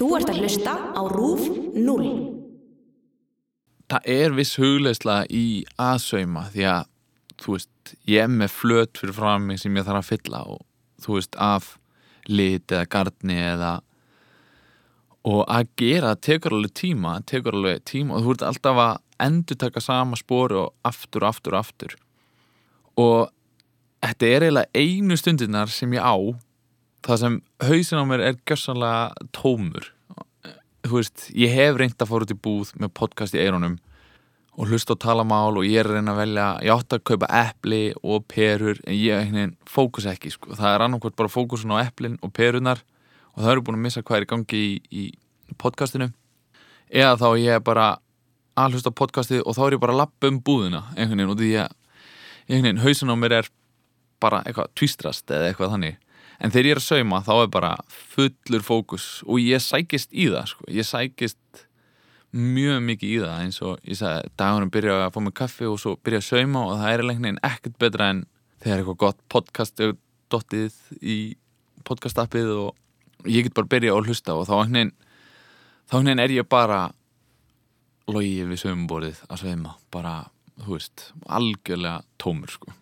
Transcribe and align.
Þú 0.00 0.06
ert 0.16 0.30
að 0.32 0.38
hlusta 0.40 0.72
á 0.96 1.02
RÚF 1.12 1.42
0. 1.76 2.04
það 3.92 4.06
er 4.14 4.32
viss 4.32 4.56
hugleisla 4.56 5.16
í 5.28 5.66
aðsauma 5.76 6.46
því 6.54 6.64
að 6.70 6.86
þú 7.42 7.56
veist, 7.58 7.92
ég 8.08 8.24
er 8.24 8.32
með 8.32 8.54
flöt 8.54 8.96
fyrir 8.96 9.12
frá 9.18 9.34
mig 9.44 9.60
sem 9.60 9.76
ég 9.76 9.84
þarf 9.84 10.00
að 10.00 10.08
fylla 10.08 10.40
og 10.54 10.64
þú 11.04 11.18
veist, 11.18 11.36
af 11.36 11.68
lit 12.32 12.72
eða 12.72 12.88
gardni 12.96 13.36
eða 13.44 13.74
og 15.28 15.44
að 15.52 15.68
gera 15.84 16.16
tekur 16.16 16.56
alveg 16.56 16.76
tíma 16.80 17.18
tekur 17.28 17.60
alveg 17.60 17.84
tíma 17.92 18.16
og 18.16 18.24
þú 18.24 18.36
ert 18.38 18.48
alltaf 18.48 18.84
að 18.86 18.98
endur 19.28 19.60
taka 19.66 19.84
sama 19.84 20.16
spóru 20.16 20.62
og 20.64 20.74
aftur 20.80 21.26
og 21.26 21.34
aftur 21.34 21.58
og 21.58 21.60
aftur 21.60 21.98
og 22.96 23.28
þetta 24.00 24.32
er 24.32 24.48
eiginlega 24.48 24.80
einu 24.80 25.20
stundirnar 25.20 25.68
sem 25.68 25.92
ég 25.92 26.00
á 26.00 26.16
það 27.06 27.22
sem 27.22 27.36
hausin 27.64 28.02
á 28.02 28.04
mér 28.08 28.24
er 28.24 28.40
gjössanlega 28.48 29.28
tómur. 29.36 29.92
Þú 30.86 30.96
veist, 30.96 31.28
ég 31.36 31.52
hef 31.52 31.78
reynd 31.78 32.00
að 32.00 32.10
fóra 32.10 32.26
út 32.26 32.34
í 32.34 32.40
búð 32.40 32.74
með 32.80 32.92
podcast 32.96 33.36
í 33.36 33.40
eirunum 33.42 33.78
og 34.60 34.68
hlusta 34.68 34.96
og 34.96 35.00
tala 35.00 35.24
mál 35.24 35.56
og 35.56 35.64
ég 35.64 35.80
er 35.80 35.88
að 35.88 35.98
reyna 35.98 36.14
að 36.14 36.20
velja 36.20 36.46
ég 36.66 36.72
átti 36.74 36.96
að 36.96 37.04
kaupa 37.08 37.28
epli 37.38 37.82
og 38.02 38.24
perur 38.28 38.80
en 38.84 38.96
ég 38.96 39.16
einhvern 39.16 39.54
fókus 39.68 40.08
ekki 40.10 40.32
sko. 40.34 40.56
það 40.58 40.74
er 40.74 40.84
annarkvæmt 40.84 41.16
bara 41.16 41.32
fókusun 41.32 41.72
á 41.76 41.84
eplin 41.84 42.18
og 42.20 42.32
perunar 42.36 42.82
og 43.36 43.44
það 43.44 43.52
eru 43.52 43.64
búin 43.64 43.78
að 43.78 43.84
missa 43.86 44.02
hvað 44.02 44.18
er 44.18 44.26
í 44.26 44.30
gangi 44.32 44.60
í, 44.60 44.72
í 44.90 45.56
podcastinu. 45.56 46.10
Eða 46.90 47.16
þá 47.20 47.28
ég 47.38 47.56
er 47.56 47.64
bara 47.64 47.86
að 48.58 48.74
hlusta 48.74 48.90
á 48.90 48.98
podcastið 49.00 49.44
og 49.46 49.56
þá 49.56 49.62
er 49.66 49.76
ég 49.76 49.82
bara 49.84 49.94
að 49.94 50.02
lappa 50.02 50.28
um 50.28 50.40
búðina 50.42 50.82
einhvern 50.96 51.22
veginn 51.22 51.34
og 51.34 51.40
því 51.40 51.52
að 51.62 52.84
hausin 52.84 53.14
á 53.14 53.16
mér 53.16 53.36
er 53.40 53.50
bara 54.20 54.42
eitthvað 54.44 54.72
tvistrast 54.76 55.30
eða 55.30 55.50
eitthvað 55.50 55.76
þannig 55.76 55.98
en 56.40 56.52
þegar 56.52 56.68
ég 56.68 56.76
er 56.76 56.80
að 56.80 56.86
sauma 56.86 57.20
þá 57.24 57.32
er 57.36 57.50
bara 57.52 57.72
fullur 58.14 58.64
fókus. 58.64 59.08
Og 59.28 59.42
ég 59.42 59.62
sækist 59.62 60.12
í 60.12 60.30
það 60.32 60.46
sko. 60.52 60.68
ég 60.72 60.88
sækist 60.88 61.66
mjög 62.30 62.82
mikið 62.86 63.10
í 63.10 63.18
það 63.24 63.44
eins 63.44 63.58
og 63.66 63.80
ég 63.82 63.98
sagði 63.98 64.30
dagunum 64.38 64.70
byrja 64.70 64.98
að 65.04 65.14
fá 65.16 65.20
mig 65.24 65.34
kaffi 65.34 65.66
og 65.66 65.80
svo 65.82 65.96
byrja 65.98 66.20
að 66.22 66.28
sauma 66.28 66.62
og 66.68 66.76
það 66.78 66.92
er 66.92 67.04
lengt 67.08 67.42
ekkert 67.48 67.78
betra 67.82 68.10
en 68.14 68.24
þegar 68.62 68.82
eitthvað 68.82 69.00
gott 69.02 69.20
podcast 69.28 69.82
er 69.82 69.96
dottið 70.30 70.76
í 71.02 71.18
podcastappið 71.88 72.52
og 72.54 73.26
ég 73.26 73.48
get 73.48 73.56
bara 73.58 73.72
byrja 73.74 73.96
að 73.96 74.12
hlusta 74.12 74.38
og 74.38 74.46
þá 74.46 74.54
hennin 74.62 74.92
þá 75.90 75.96
hennin 75.98 76.22
er 76.22 76.36
ég 76.36 76.46
bara 76.46 76.84
logið 78.10 78.52
við 78.52 78.62
saumborðið 78.62 79.24
að 79.30 79.42
sauma. 79.44 79.74
Bara, 79.90 80.14
þú 80.62 80.76
veist, 80.76 81.10
algjörlega 81.26 82.00
tómur 82.18 82.50
sko 82.54 82.74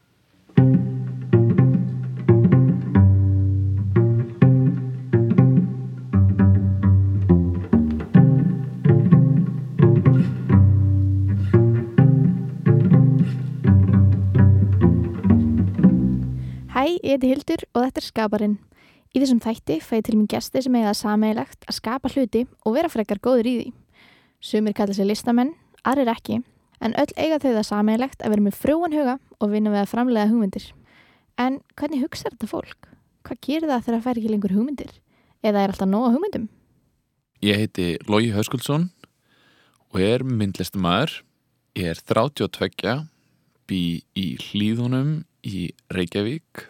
þetta 17.89 18.03
er 18.03 18.07
Skaparinn. 18.07 18.59
Í 19.17 19.23
þessum 19.23 19.41
þætti 19.41 19.79
fæði 19.81 20.05
til 20.05 20.17
mín 20.19 20.29
gesti 20.29 20.63
sem 20.65 20.75
eiga 20.77 20.91
það 20.91 20.99
sameigilegt 21.01 21.65
að 21.65 21.79
skapa 21.79 22.13
hluti 22.13 22.45
og 22.65 22.77
vera 22.77 22.93
frekar 22.93 23.21
góður 23.25 23.49
í 23.49 23.55
því. 23.59 23.71
Sumir 24.45 24.77
kalla 24.77 24.95
sig 24.95 25.09
listamenn, 25.09 25.55
aðrir 25.83 26.13
ekki, 26.13 26.43
en 26.85 26.95
öll 27.01 27.15
eiga 27.17 27.41
þau 27.41 27.51
það 27.57 27.67
sameigilegt 27.71 28.23
að 28.23 28.35
vera 28.35 28.45
með 28.45 28.59
frjóan 28.61 28.95
huga 28.95 29.17
og 29.41 29.51
vinna 29.55 29.73
við 29.73 29.83
að 29.83 29.91
framlega 29.95 30.31
hugmyndir. 30.31 30.69
En 31.41 31.61
hvernig 31.79 32.05
hugsaður 32.05 32.37
þetta 32.37 32.51
fólk? 32.53 32.93
Hvað 33.27 33.43
gerir 33.47 33.71
það 33.71 33.85
þegar 33.87 33.99
það 33.99 34.07
fær 34.07 34.21
ekki 34.21 34.33
lengur 34.33 34.55
hugmyndir? 34.55 34.93
Eða 35.43 35.65
er 35.65 35.73
alltaf 35.73 35.89
nóga 35.91 36.13
hugmyndum? 36.15 36.49
Ég 37.47 37.61
heiti 37.63 37.91
Lógi 38.11 38.33
Hauskuldsson 38.35 38.89
og 39.95 40.01
er 40.03 40.25
myndlistamæður. 40.27 41.21
Ég 41.79 41.93
er 41.93 42.01
32, 42.03 42.95
bý 43.71 43.83
í 44.19 44.27
hlýðunum 44.43 45.21
í 45.47 45.69
Reykjavík, 45.95 46.65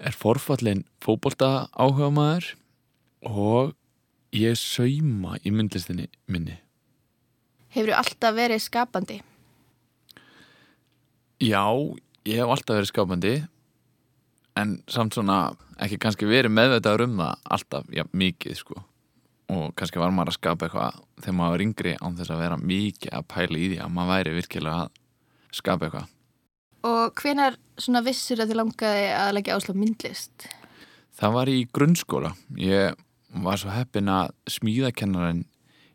er 0.00 0.16
forfallin 0.16 0.84
fótbolta 1.04 1.68
áhuga 1.76 2.10
maður 2.14 2.50
og 3.26 3.74
ég 4.36 4.56
sauma 4.58 5.38
í 5.44 5.52
myndlistinni 5.52 6.08
minni. 6.30 6.56
Hefur 7.70 7.92
þú 7.92 7.98
alltaf 8.00 8.36
verið 8.36 8.62
skapandi? 8.64 9.18
Já, 11.40 11.64
ég 12.26 12.40
hef 12.40 12.52
alltaf 12.52 12.78
verið 12.78 12.90
skapandi 12.90 13.34
en 14.60 14.78
samt 14.90 15.16
svona 15.16 15.40
ekki 15.80 16.00
kannski 16.02 16.28
verið 16.28 16.52
meðvitaður 16.52 17.06
um 17.06 17.20
það 17.22 17.50
alltaf, 17.56 17.92
já, 17.94 18.04
mikið 18.12 18.56
sko 18.58 18.80
og 19.50 19.74
kannski 19.78 19.98
var 19.98 20.12
maður 20.14 20.32
að 20.32 20.38
skapa 20.38 20.66
eitthvað 20.66 20.98
þegar 21.22 21.36
maður 21.38 21.54
var 21.54 21.64
yngri 21.64 21.94
án 21.98 22.16
þess 22.18 22.32
að 22.34 22.42
vera 22.44 22.58
mikið 22.60 23.14
að 23.18 23.28
pæla 23.32 23.58
í 23.58 23.68
því 23.72 23.78
að 23.82 23.94
maður 23.96 24.12
væri 24.12 24.34
virkilega 24.36 24.82
að 24.84 24.98
skapa 25.60 25.88
eitthvað 25.88 26.10
Og 26.86 27.20
hvenar 27.20 27.58
svona 27.80 28.02
vissur 28.04 28.40
að 28.40 28.52
þið 28.52 28.60
langaði 28.62 29.06
að 29.18 29.34
leggja 29.36 29.56
áslá 29.58 29.76
myndlist? 29.76 30.48
Það 31.20 31.36
var 31.36 31.50
í 31.52 31.60
grunnskóla. 31.76 32.32
Ég 32.56 32.96
var 33.44 33.60
svo 33.60 33.72
heppin 33.74 34.08
að 34.10 34.32
smíðakennarinn 34.50 35.44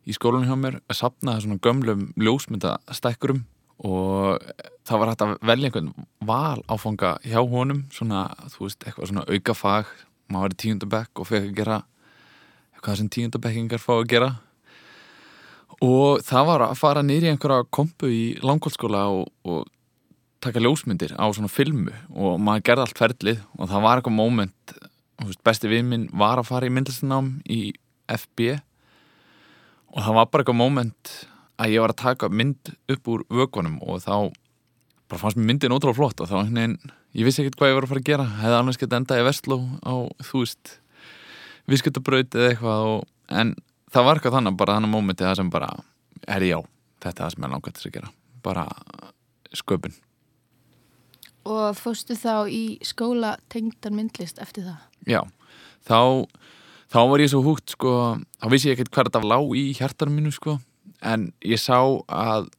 í 0.05 0.13
skólanum 0.13 0.47
hjá 0.47 0.57
mér 0.59 0.79
að 0.85 0.99
sapna 0.99 1.39
svona 1.41 1.57
gömlum 1.63 2.07
ljósmyndastækkurum 2.21 3.41
og 3.85 4.43
það 4.87 5.01
var 5.01 5.11
hægt 5.11 5.23
að 5.25 5.33
velja 5.49 5.69
einhvern 5.69 5.89
val 6.29 6.61
áfanga 6.71 7.15
hjá 7.25 7.41
honum 7.41 7.83
svona, 7.91 8.29
þú 8.53 8.67
veist, 8.67 8.85
eitthvað 8.85 9.09
svona 9.09 9.25
aukafag 9.27 9.89
maður 10.29 10.45
var 10.45 10.55
í 10.55 10.59
tíundabekk 10.63 11.21
og 11.21 11.29
fekk 11.29 11.49
að 11.49 11.57
gera 11.59 11.79
eitthvað 12.75 12.99
sem 13.01 13.11
tíundabekkingar 13.17 13.83
fá 13.83 13.93
að 13.97 14.07
gera 14.13 14.31
og 15.83 16.23
það 16.23 16.49
var 16.51 16.65
að 16.69 16.77
fara 16.79 17.03
nýri 17.03 17.31
einhverja 17.33 17.67
kompu 17.73 18.11
í 18.13 18.23
langkvöldskóla 18.45 19.07
og, 19.11 19.27
og 19.43 19.65
taka 20.45 20.63
ljósmyndir 20.63 21.15
á 21.17 21.25
svona 21.33 21.51
filmu 21.51 21.93
og 22.13 22.39
maður 22.41 22.67
gerði 22.69 22.85
allt 22.85 23.01
ferlið 23.01 23.43
og 23.57 23.69
það 23.71 23.85
var 23.85 24.01
eitthvað 24.01 24.75
veist, 25.23 25.43
besti 25.45 25.71
við 25.71 25.85
minn 25.87 26.07
var 26.13 26.39
að 26.41 26.49
fara 26.49 26.67
í 26.67 26.73
myndlistinám 26.73 27.31
í 27.51 27.59
FB 28.11 28.55
og 29.95 30.01
það 30.03 30.17
var 30.17 30.29
bara 30.31 30.43
eitthvað 30.43 30.59
moment 30.59 31.13
að 31.61 31.75
ég 31.75 31.83
var 31.83 31.93
að 31.93 32.01
taka 32.01 32.29
mynd 32.29 32.73
upp 32.91 33.11
úr 33.11 33.23
vögunum 33.31 33.77
og 33.83 34.03
þá 34.03 34.33
bara 35.09 35.21
fannst 35.21 35.39
mér 35.39 35.49
myndin 35.51 35.75
ótrúlega 35.75 35.99
flott 35.99 36.23
og 36.23 36.29
þá 36.29 36.37
henni, 36.41 36.79
ég 37.15 37.27
vissi 37.27 37.43
ekkert 37.43 37.59
hvað 37.59 37.71
ég 37.71 37.77
var 37.77 37.87
að 37.87 37.93
fara 37.93 38.03
að 38.03 38.09
gera 38.09 38.27
hefði 38.41 38.57
annars 38.59 38.81
gett 38.81 38.95
endað 38.97 39.21
í 39.21 39.27
Vestló 39.27 39.59
á 39.85 39.95
þú 40.25 40.43
veist 40.43 40.73
viðskiptabraut 41.71 42.37
eða 42.37 42.51
eitthvað 42.51 42.89
og, 42.91 43.05
en 43.29 43.53
það 43.93 44.07
var 44.09 44.19
eitthvað 44.19 44.37
þannig 44.39 44.57
bara 44.59 44.79
þannig 44.79 44.93
momenti 44.93 45.27
það 45.27 45.39
sem 45.41 45.53
bara 45.53 45.71
er 46.35 46.47
já, 46.49 46.57
þetta 47.05 47.15
er 47.15 47.21
það 47.21 47.35
sem 47.35 47.47
ég 47.47 47.53
langar 47.55 47.77
til 47.77 47.87
að 47.87 47.95
gera 47.99 48.11
bara 48.45 48.67
sköpun 49.55 49.95
Og 51.45 51.77
fórstu 51.77 52.17
þá 52.17 52.49
í 52.49 52.77
skóla 52.85 53.35
tengdan 53.53 53.93
myndlist 53.97 54.39
eftir 54.41 54.65
það? 54.65 54.79
Já, 55.05 55.21
þá, 55.85 56.25
þá 56.89 56.99
var 57.11 57.21
ég 57.21 57.31
svo 57.31 57.43
húgt 57.45 57.75
sko, 57.75 57.91
þá 58.41 58.47
vissi 58.53 58.71
ég 58.71 58.79
ekkert 58.79 58.97
þetta 58.97 59.21
lág 59.21 59.53
í 59.59 59.67
hjartanum 59.77 60.17
mínu 60.17 60.33
sko, 60.33 60.57
en 61.05 61.29
ég 61.45 61.61
sá 61.61 61.77
að 62.09 62.49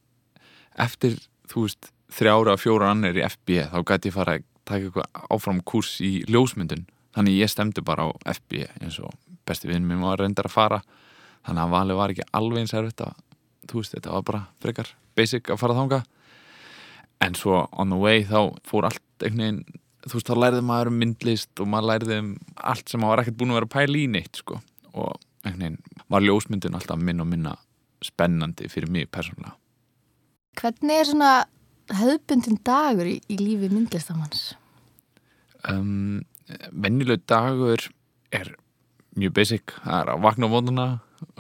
eftir, 0.87 1.19
þú 1.51 1.67
veist, 1.67 1.91
þrjára 2.17 2.55
fjóra 2.61 2.93
annir 2.95 3.19
í 3.19 3.25
FB, 3.27 3.65
þá 3.73 3.79
gæti 3.91 4.13
ég 4.13 4.17
fara 4.17 4.37
að 4.39 4.47
taka 4.67 4.87
eitthvað 4.87 5.25
áfram 5.35 5.63
kurs 5.67 5.97
í 6.05 6.13
ljósmyndun, 6.31 6.87
þannig 7.17 7.41
ég 7.41 7.51
stemdi 7.51 7.83
bara 7.87 8.07
á 8.07 8.11
FB 8.37 8.69
eins 8.85 9.01
og 9.03 9.15
besti 9.47 9.71
vinn 9.71 9.87
mér 9.87 10.03
var 10.05 10.23
reyndar 10.23 10.47
að 10.47 10.55
fara, 10.55 10.83
þannig 11.47 11.65
að 11.65 11.75
valið 11.75 11.99
var 11.99 12.15
ekki 12.15 12.29
alveg 12.39 12.63
eins 12.63 12.75
erfitt 12.79 13.03
að, 13.03 13.19
þú 13.67 13.83
veist, 13.83 13.99
þetta 13.99 14.15
var 14.15 14.27
bara 14.31 14.47
frekar 14.63 14.95
basic 15.19 15.51
að 15.51 15.61
fara 15.63 15.79
þánga 15.79 16.05
en 17.27 17.37
svo 17.39 17.65
on 17.73 17.93
the 17.93 17.99
way 18.01 18.25
þá 18.29 18.55
fór 18.69 18.89
allt 18.89 19.03
einhvern 19.25 19.43
veginn, 19.43 19.81
þú 20.07 20.19
veist 20.19 20.31
þá 20.31 20.37
lærði 20.39 20.65
maður 20.69 20.93
um 20.93 20.99
myndlist 21.03 21.63
og 21.63 21.71
maður 21.73 21.91
lærði 21.93 22.19
um 22.23 22.33
allt 22.73 22.91
sem 22.91 23.03
maður 23.03 23.15
var 23.15 23.25
ekkert 23.25 23.39
búin 23.41 23.55
að 23.55 23.61
vera 23.61 23.73
pæli 23.77 24.05
í 24.05 24.11
neitt 24.13 24.43
sko. 24.43 24.61
Og 24.95 25.15
einhvern 25.43 25.65
veginn 25.65 26.05
var 26.13 26.27
ljósmyndin 26.27 26.79
alltaf 26.79 27.01
minna 27.01 27.27
og 27.27 27.33
minna 27.33 27.57
spennandi 28.05 28.71
fyrir 28.71 28.93
mig 28.93 29.11
persónulega. 29.11 29.57
Hvernig 30.57 31.01
er 31.01 31.09
svona 31.09 31.33
höfbundin 31.97 32.61
dagur 32.65 33.09
í, 33.09 33.19
í 33.29 33.37
lífi 33.41 33.69
myndlistamanns? 33.73 34.55
um, 35.71 36.23
Venjuleg 36.71 37.25
dagur 37.29 37.83
er 38.35 38.53
mjög 39.19 39.35
basic. 39.35 39.75
Það 39.83 40.01
er 40.01 40.13
að 40.13 40.23
vakna 40.27 40.47
á 40.47 40.53
mótuna 40.53 40.87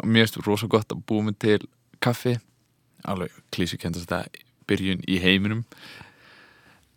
mjög 0.02 0.32
stu 0.32 0.42
rosa 0.46 0.68
gott 0.70 0.92
að 0.92 1.04
búa 1.06 1.28
mig 1.28 1.38
til 1.42 1.60
kaffi. 2.02 2.36
Alveg 3.06 3.34
klísu 3.54 3.78
kendast 3.78 4.10
þetta 4.10 4.45
byrjun 4.70 5.04
í 5.08 5.18
heiminum. 5.22 5.64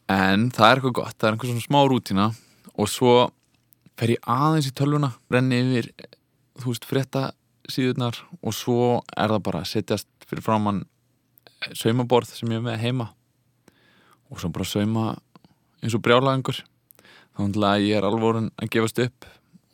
En 0.09 0.47
það 0.53 0.69
er 0.69 0.79
eitthvað 0.79 0.95
gott, 1.01 1.17
það 1.17 1.27
er 1.27 1.35
einhver 1.35 1.51
svona 1.51 1.65
smá 1.65 1.79
rútina 1.85 2.29
og 2.79 2.89
svo 2.89 3.13
fer 3.99 4.15
ég 4.15 4.29
aðeins 4.31 4.69
í 4.69 4.75
tölvuna, 4.77 5.11
renni 5.29 5.59
yfir 5.59 5.91
þú 6.59 6.71
veist, 6.71 6.87
frétta 6.87 7.23
síðurnar 7.69 8.17
og 8.39 8.55
svo 8.55 9.01
er 9.13 9.33
það 9.33 9.43
bara 9.45 9.61
að 9.63 9.71
setjast 9.73 10.09
fyrir 10.29 10.45
framann 10.45 10.83
saumaborð 11.75 12.31
sem 12.33 12.51
ég 12.51 12.61
er 12.61 12.65
með 12.65 12.81
heima. 12.83 13.09
Og 14.29 14.41
svo 14.41 14.51
bara 14.53 14.67
sauma 14.67 15.05
eins 15.83 15.95
og 15.97 16.03
brjálagangur 16.05 16.63
þannig 17.37 17.65
að 17.65 17.85
ég 17.87 17.99
er 17.99 18.07
alvorin 18.07 18.49
að 18.59 18.71
gefast 18.75 19.01
upp. 19.03 19.27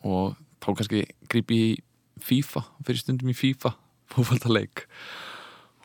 Og 0.06 0.36
þá 0.62 0.68
kannski 0.72 1.04
grípi 1.30 1.60
í 1.62 1.70
FIFA, 2.22 2.62
fyrir 2.86 3.02
stundum 3.02 3.32
í 3.32 3.36
FIFA 3.36 3.74
fótboltaleik. 4.12 4.86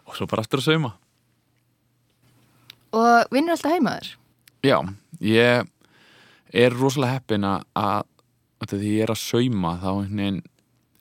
Og 0.07 0.17
svo 0.17 0.27
bara 0.29 0.45
aftur 0.45 0.61
að 0.61 0.69
sauma 0.69 0.95
Og 2.91 3.31
vinnur 3.31 3.55
alltaf 3.55 3.75
heimaður? 3.75 4.09
Já, 4.65 4.77
ég 5.23 5.69
er 6.51 6.73
rosalega 6.75 7.19
heppin 7.19 7.47
að 7.47 8.07
að 8.61 8.75
því 8.77 8.89
ég 8.93 9.05
er 9.05 9.13
að 9.13 9.21
sauma 9.21 9.75
þá 9.81 9.91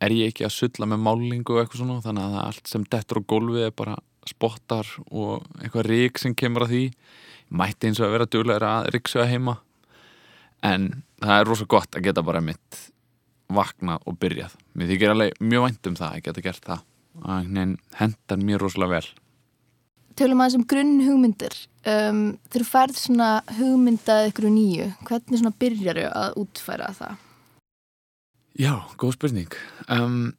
er 0.01 0.15
ég 0.17 0.31
ekki 0.31 0.47
að 0.47 0.55
sulla 0.55 0.89
með 0.89 1.03
málingu 1.05 1.55
og 1.55 1.61
eitthvað 1.61 1.83
svona 1.83 2.05
þannig 2.05 2.29
að 2.29 2.45
allt 2.47 2.71
sem 2.71 2.87
dettur 2.89 3.21
á 3.21 3.29
gólfið 3.29 3.67
er 3.67 3.75
bara 3.77 3.97
spottar 4.29 4.89
og 5.11 5.45
eitthvað 5.61 5.89
rík 5.91 6.21
sem 6.21 6.37
kemur 6.37 6.65
að 6.65 6.73
því. 6.75 6.85
Mætti 7.51 7.89
eins 7.91 8.01
og 8.01 8.07
að 8.07 8.15
vera 8.15 8.31
duglegur 8.31 8.67
að 8.69 8.89
ríksu 8.95 9.21
að 9.21 9.33
heima 9.35 9.57
en 10.65 10.89
það 11.21 11.35
er 11.37 11.49
rosalega 11.49 11.75
gott 11.75 11.99
að 11.99 12.07
geta 12.07 12.25
bara 12.25 12.45
mitt 12.45 12.81
vaknað 13.51 14.07
og 14.07 14.19
byrjað. 14.23 14.55
Mér 14.79 14.93
þykir 14.93 15.15
alveg 15.15 15.41
mjög 15.43 15.67
vænt 15.67 15.91
um 15.91 15.99
það 15.99 16.15
að 16.15 16.25
geta 16.29 16.45
gert 16.47 16.69
það. 16.71 16.85
Að 17.21 17.77
hendar 17.99 18.45
mér 18.47 18.63
rosalega 18.63 19.01
vel 19.01 19.09
Tölum 20.19 20.43
aðeins 20.43 20.59
um 20.59 20.67
grunn 20.69 21.01
hugmyndir 21.05 21.55
um, 21.89 22.23
Þegar 22.51 22.67
færð 22.69 22.99
svona 22.99 23.31
hugmyndað 23.59 24.31
ykkur 24.31 24.49
nýju, 24.53 24.91
hvernig 25.09 25.41
svona 25.41 25.57
byrjar 25.62 26.01
þau 26.01 26.11
að 26.23 26.39
útfæra 26.43 26.91
það? 26.99 27.19
Já, 28.61 28.75
góð 29.01 29.17
spurning. 29.17 29.57
Um, 29.89 30.33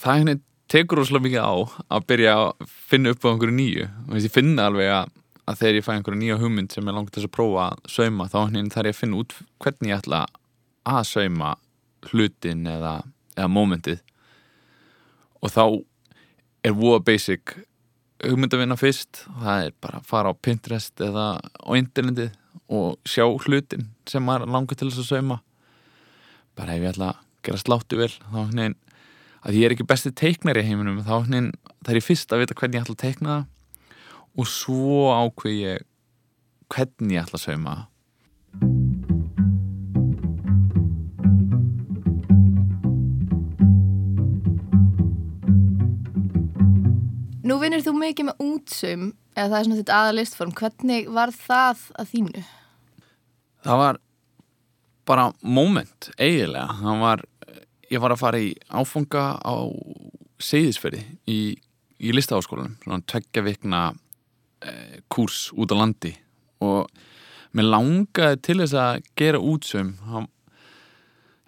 Það 0.00 0.20
henni 0.20 0.36
tekur 0.70 1.00
rosalega 1.00 1.26
mikið 1.26 1.42
á 1.42 1.54
að 1.96 2.04
byrja 2.10 2.34
að 2.38 2.68
finna 2.90 3.14
upp 3.14 3.24
á 3.26 3.30
einhverju 3.32 3.56
nýju. 3.56 3.86
Og 4.08 4.18
ég 4.20 4.32
finna 4.32 4.68
alveg 4.70 4.92
að, 4.94 5.10
að 5.50 5.58
þegar 5.62 5.78
ég 5.78 5.86
fæ 5.86 5.90
einhverju 5.96 6.20
nýja 6.20 6.38
hugmynd 6.40 6.74
sem 6.74 6.86
ég 6.86 6.96
langt 6.96 7.10
þess 7.14 7.26
að 7.26 7.34
prófa 7.34 7.64
að 7.66 7.90
sauma 7.90 8.28
þá 8.30 8.38
henni 8.44 8.74
þarf 8.74 8.90
ég 8.90 8.96
að 8.96 9.00
finna 9.00 9.20
út 9.20 9.34
hvernig 9.64 9.90
ég 9.90 9.98
ætla 9.98 10.20
að 10.90 11.02
sauma 11.10 11.50
hlutin 12.10 12.64
eða, 12.70 12.94
eða 13.36 13.50
momentið 13.52 14.00
og 15.40 15.52
þá 15.52 15.64
er 16.64 16.76
voða 16.76 17.02
basic 17.10 17.56
hugmynd 18.24 18.54
að 18.54 18.62
vinna 18.64 18.78
fyrst. 18.78 19.24
Það 19.40 19.64
er 19.66 19.74
bara 19.82 20.00
að 20.00 20.10
fara 20.10 20.32
á 20.32 20.40
Pinterest 20.44 21.02
eða 21.04 21.26
á 21.40 21.70
internetið 21.78 22.36
og 22.70 22.98
sjá 23.08 23.24
hlutin 23.26 23.88
sem 24.08 24.24
maður 24.24 24.52
langar 24.54 24.78
til 24.78 24.90
þess 24.90 25.04
að 25.04 25.10
sauma. 25.14 25.40
Bara 26.58 26.76
ef 26.76 26.84
ég 26.84 26.94
ætla 26.94 27.12
að 27.14 27.26
gera 27.46 27.60
sláttu 27.60 27.98
vel 28.00 28.12
þá 28.12 28.40
hnein 28.52 28.76
að 29.40 29.56
ég 29.56 29.66
er 29.66 29.74
ekki 29.74 29.88
besti 29.88 30.12
teiknari 30.12 30.62
í 30.62 30.68
heiminum 30.68 31.00
þá 31.04 31.14
hnein 31.28 31.52
það 31.80 31.92
er 31.92 32.00
ég 32.00 32.06
fyrst 32.06 32.34
að 32.34 32.42
vita 32.42 32.56
hvernig 32.58 32.76
ég 32.76 32.84
ætla 32.84 32.96
að 32.96 33.04
teikna 33.04 33.36
það 33.36 34.40
og 34.40 34.50
svo 34.50 34.98
ákveð 35.16 35.56
ég 35.56 35.86
hvernig 36.70 37.16
ég 37.16 37.24
ætla 37.24 37.40
að 37.40 37.46
sauma 37.46 37.76
Nú 47.60 47.66
vinnur 47.66 47.82
þú 47.84 47.92
mikið 47.92 48.24
með 48.24 48.38
útsaum 48.40 49.00
eða 49.36 49.48
það 49.50 49.54
er 49.58 49.66
svona 49.66 49.78
þetta 49.82 49.96
aðalistform 50.00 50.52
hvernig 50.56 51.08
var 51.12 51.32
það 51.36 51.82
að 52.00 52.06
þínu? 52.14 52.44
það 53.60 53.80
var 53.82 53.98
bara 55.10 55.26
moment 55.44 56.08
eiginlega. 56.16 56.78
Það 56.80 57.02
var, 57.02 57.22
ég 57.92 58.00
var 58.00 58.14
að 58.14 58.22
fara 58.22 58.40
í 58.40 58.48
áfanga 58.80 59.24
á 59.44 59.54
Seyðisferði 60.40 61.02
í, 61.28 61.40
í 62.00 62.14
listaháskólanum. 62.16 62.78
Svona 62.80 63.04
tveggja 63.12 63.44
vikna 63.44 63.82
eh, 64.64 65.02
kúrs 65.12 65.50
út 65.52 65.76
á 65.76 65.80
landi. 65.82 66.14
Og 66.64 66.88
mér 67.52 67.68
langaði 67.74 68.40
til 68.46 68.60
þess 68.62 68.78
að 68.86 69.04
gera 69.20 69.42
útsum. 69.52 69.92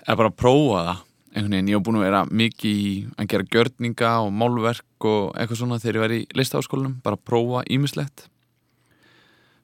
Eða 0.04 0.20
bara 0.20 0.36
prófa 0.44 0.84
það 0.90 1.08
einhvern 1.32 1.56
veginn, 1.56 1.70
ég 1.72 1.78
hef 1.78 1.86
búin 1.86 1.98
að 2.00 2.06
vera 2.06 2.22
mikið 2.28 2.82
í 2.82 2.92
að 3.16 3.30
gera 3.32 3.48
gjörninga 3.54 4.12
og 4.26 4.30
málverk 4.36 5.08
og 5.08 5.32
eitthvað 5.32 5.62
svona 5.62 5.80
þegar 5.82 5.98
ég 5.98 6.04
var 6.04 6.14
í 6.16 6.20
listaháskólanum 6.38 7.00
bara 7.04 7.18
að 7.18 7.26
prófa 7.30 7.64
ímislegt 7.72 8.26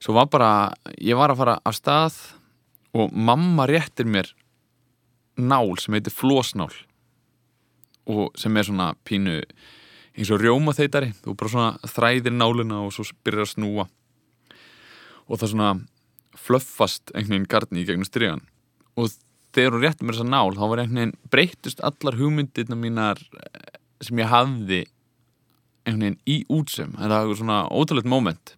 svo 0.03 0.15
var 0.17 0.29
bara, 0.32 0.50
ég 0.97 1.19
var 1.19 1.32
að 1.32 1.41
fara 1.43 1.56
af 1.67 1.76
stað 1.76 2.19
og 2.97 3.12
mamma 3.12 3.67
réttir 3.69 4.09
mér 4.09 4.32
nál 5.38 5.76
sem 5.79 5.94
heitir 5.94 6.15
flósnál 6.15 6.73
og 8.09 8.32
sem 8.38 8.56
er 8.56 8.67
svona 8.67 8.94
pínu 9.06 9.43
eins 10.19 10.32
og 10.35 10.43
rjómaþeitari 10.43 11.12
þú 11.23 11.37
bara 11.38 11.53
svona 11.53 11.93
þræðir 11.93 12.35
nálina 12.35 12.82
og 12.82 12.93
svo 12.94 13.06
byrjar 13.25 13.47
að 13.47 13.53
snúa. 13.53 13.87
Og 15.29 15.38
það 15.38 15.53
svona 15.53 15.73
flöffast 16.38 17.12
einhvern 17.12 17.37
veginn 17.37 17.50
garni 17.53 17.82
í 17.82 17.87
gegnum 17.87 18.09
strygan 18.09 18.44
og 18.99 19.12
þegar 19.56 19.77
hún 19.77 19.85
rétti 19.85 20.06
mér 20.06 20.19
þessa 20.19 20.29
nál 20.29 20.55
þá 20.56 20.65
var 20.65 20.83
einhvern 20.83 21.00
veginn 21.00 21.17
breytust 21.33 21.83
allar 21.87 22.19
hugmyndirna 22.19 22.79
mínar 22.79 23.21
eh, 23.21 23.79
sem 24.05 24.21
ég 24.21 24.31
hafði 24.33 24.83
einhvern 25.87 26.05
veginn 26.05 26.21
í 26.29 26.39
útsum 26.53 26.95
þetta 26.99 27.23
var 27.31 27.41
svona 27.41 27.62
ótrúleitt 27.73 28.11
moment. 28.11 28.55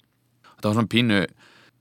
Þetta 0.56 0.69
var 0.69 0.76
svona 0.78 0.92
pínu 0.96 1.20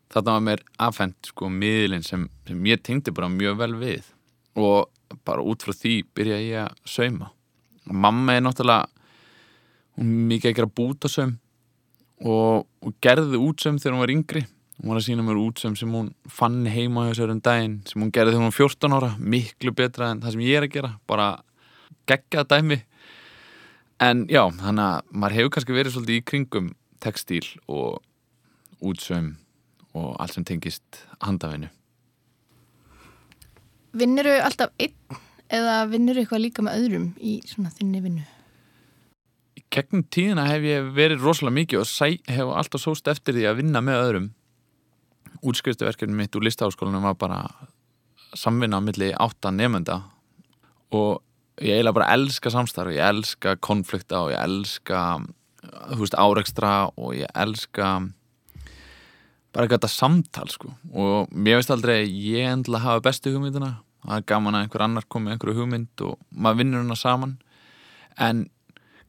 þetta 0.10 0.36
var 0.36 0.46
mér 0.46 0.64
afhend 0.82 1.18
sko 1.32 1.50
miðlinn 1.54 2.06
sem, 2.06 2.30
sem 2.48 2.70
ég 2.70 2.86
tengdi 2.86 3.14
bara 3.16 3.32
mjög 3.34 3.60
vel 3.60 3.76
við. 3.82 4.14
Og 4.60 4.90
bara 5.26 5.46
út 5.46 5.66
frá 5.66 5.74
því 5.74 5.96
byrja 6.18 6.40
ég 6.44 6.64
að 6.68 6.80
sauma. 6.90 7.32
Og 7.90 7.98
mamma 8.06 8.38
er 8.38 8.46
náttúrulega 8.46 8.90
hún 10.00 10.14
er 10.14 10.30
mikið 10.32 10.52
að 10.52 10.58
gera 10.60 10.76
bútasaum 10.80 11.36
og, 12.20 12.66
og 12.84 12.96
gerði 13.04 13.40
útsaum 13.42 13.80
þegar 13.80 13.96
hún 13.96 14.04
var 14.04 14.14
yngri 14.14 14.46
hún 14.80 14.94
var 14.94 15.00
að 15.02 15.06
sína 15.10 15.26
mér 15.28 15.40
útsaum 15.42 15.76
sem 15.76 15.92
hún 15.92 16.14
fann 16.32 16.64
heima 16.72 17.10
hjá 17.10 17.18
sér 17.20 17.34
um 17.34 17.42
daginn 17.44 17.80
sem 17.90 18.02
hún 18.02 18.14
gerði 18.16 18.36
þegar 18.36 18.46
hún 18.46 18.52
var 18.52 18.60
14 18.60 18.96
ára 18.96 19.10
miklu 19.20 19.74
betra 19.76 20.12
en 20.14 20.22
það 20.24 20.36
sem 20.36 20.46
ég 20.46 20.60
er 20.60 20.68
að 20.68 20.76
gera 20.78 20.92
bara 21.10 21.30
gegga 22.10 22.46
dæmi. 22.48 22.80
En 24.00 24.24
já, 24.32 24.46
þannig 24.48 24.86
að 24.86 25.10
maður 25.12 25.36
hefur 25.36 25.54
kannski 25.56 25.76
verið 25.76 25.96
svolítið 25.96 26.22
í 26.22 26.26
kringum 26.32 26.72
textíl 27.04 27.44
og 27.68 28.00
útsaum 28.80 29.34
og 29.98 30.16
allt 30.22 30.38
sem 30.38 30.46
tengist 30.48 31.04
handafinu 31.24 31.70
Vinnur 33.98 34.28
þau 34.28 34.44
alltaf 34.46 34.74
einn 34.78 35.22
eða 35.50 35.78
vinnur 35.90 36.16
þau 36.16 36.22
eitthvað 36.24 36.44
líka 36.44 36.66
með 36.66 36.84
öðrum 36.84 37.08
í 37.26 37.40
svona 37.50 37.72
þinni 37.74 38.04
vinnu? 38.04 38.26
Í 39.58 39.64
gegnum 39.74 40.04
tíðina 40.14 40.46
hef 40.46 40.68
ég 40.68 40.92
verið 40.96 41.26
rosalega 41.26 41.58
mikið 41.58 41.82
og 41.82 42.20
hef 42.30 42.52
alltaf 42.62 42.84
sóst 42.84 43.10
eftir 43.10 43.36
því 43.36 43.48
að 43.50 43.64
vinna 43.64 43.82
með 43.84 44.04
öðrum 44.04 44.30
útskristuverkefni 45.42 46.16
mitt 46.16 46.36
úr 46.36 46.46
listaháskólanum 46.48 47.08
var 47.08 47.18
bara 47.20 47.42
samvinna 48.36 48.80
á 48.80 48.82
milli 48.84 49.12
átta 49.14 49.52
nefnda 49.52 50.02
og 50.92 51.22
ég 51.62 51.76
eiginlega 51.76 51.98
bara 52.00 52.14
elska 52.14 52.52
samstarf 52.54 52.94
ég 52.94 53.04
elska 53.04 53.56
konflikta 53.58 54.24
og 54.26 54.34
ég 54.34 54.44
elska 54.44 55.20
þú 55.64 56.00
veist 56.04 56.18
áreikstra 56.18 56.74
og 56.96 57.16
ég 57.18 57.30
elska 57.36 58.00
bara 59.54 59.66
eitthvað 59.66 59.80
þetta 59.80 59.92
samtal 59.92 60.50
sko. 60.54 60.74
Og 60.94 61.32
mér 61.34 61.60
veist 61.60 61.72
aldrei 61.74 62.04
ég 62.08 62.50
endla 62.50 62.82
hafa 62.84 63.04
bestu 63.10 63.34
hugmyndina. 63.34 63.80
Það 64.06 64.16
er 64.16 64.28
gaman 64.32 64.56
að 64.56 64.66
einhver 64.66 64.86
annar 64.86 65.08
komi 65.12 65.34
einhverju 65.34 65.58
hugmynd 65.58 66.04
og 66.06 66.20
maður 66.32 66.62
vinnur 66.62 66.86
hana 66.86 66.98
saman. 67.00 67.38
En 68.20 68.46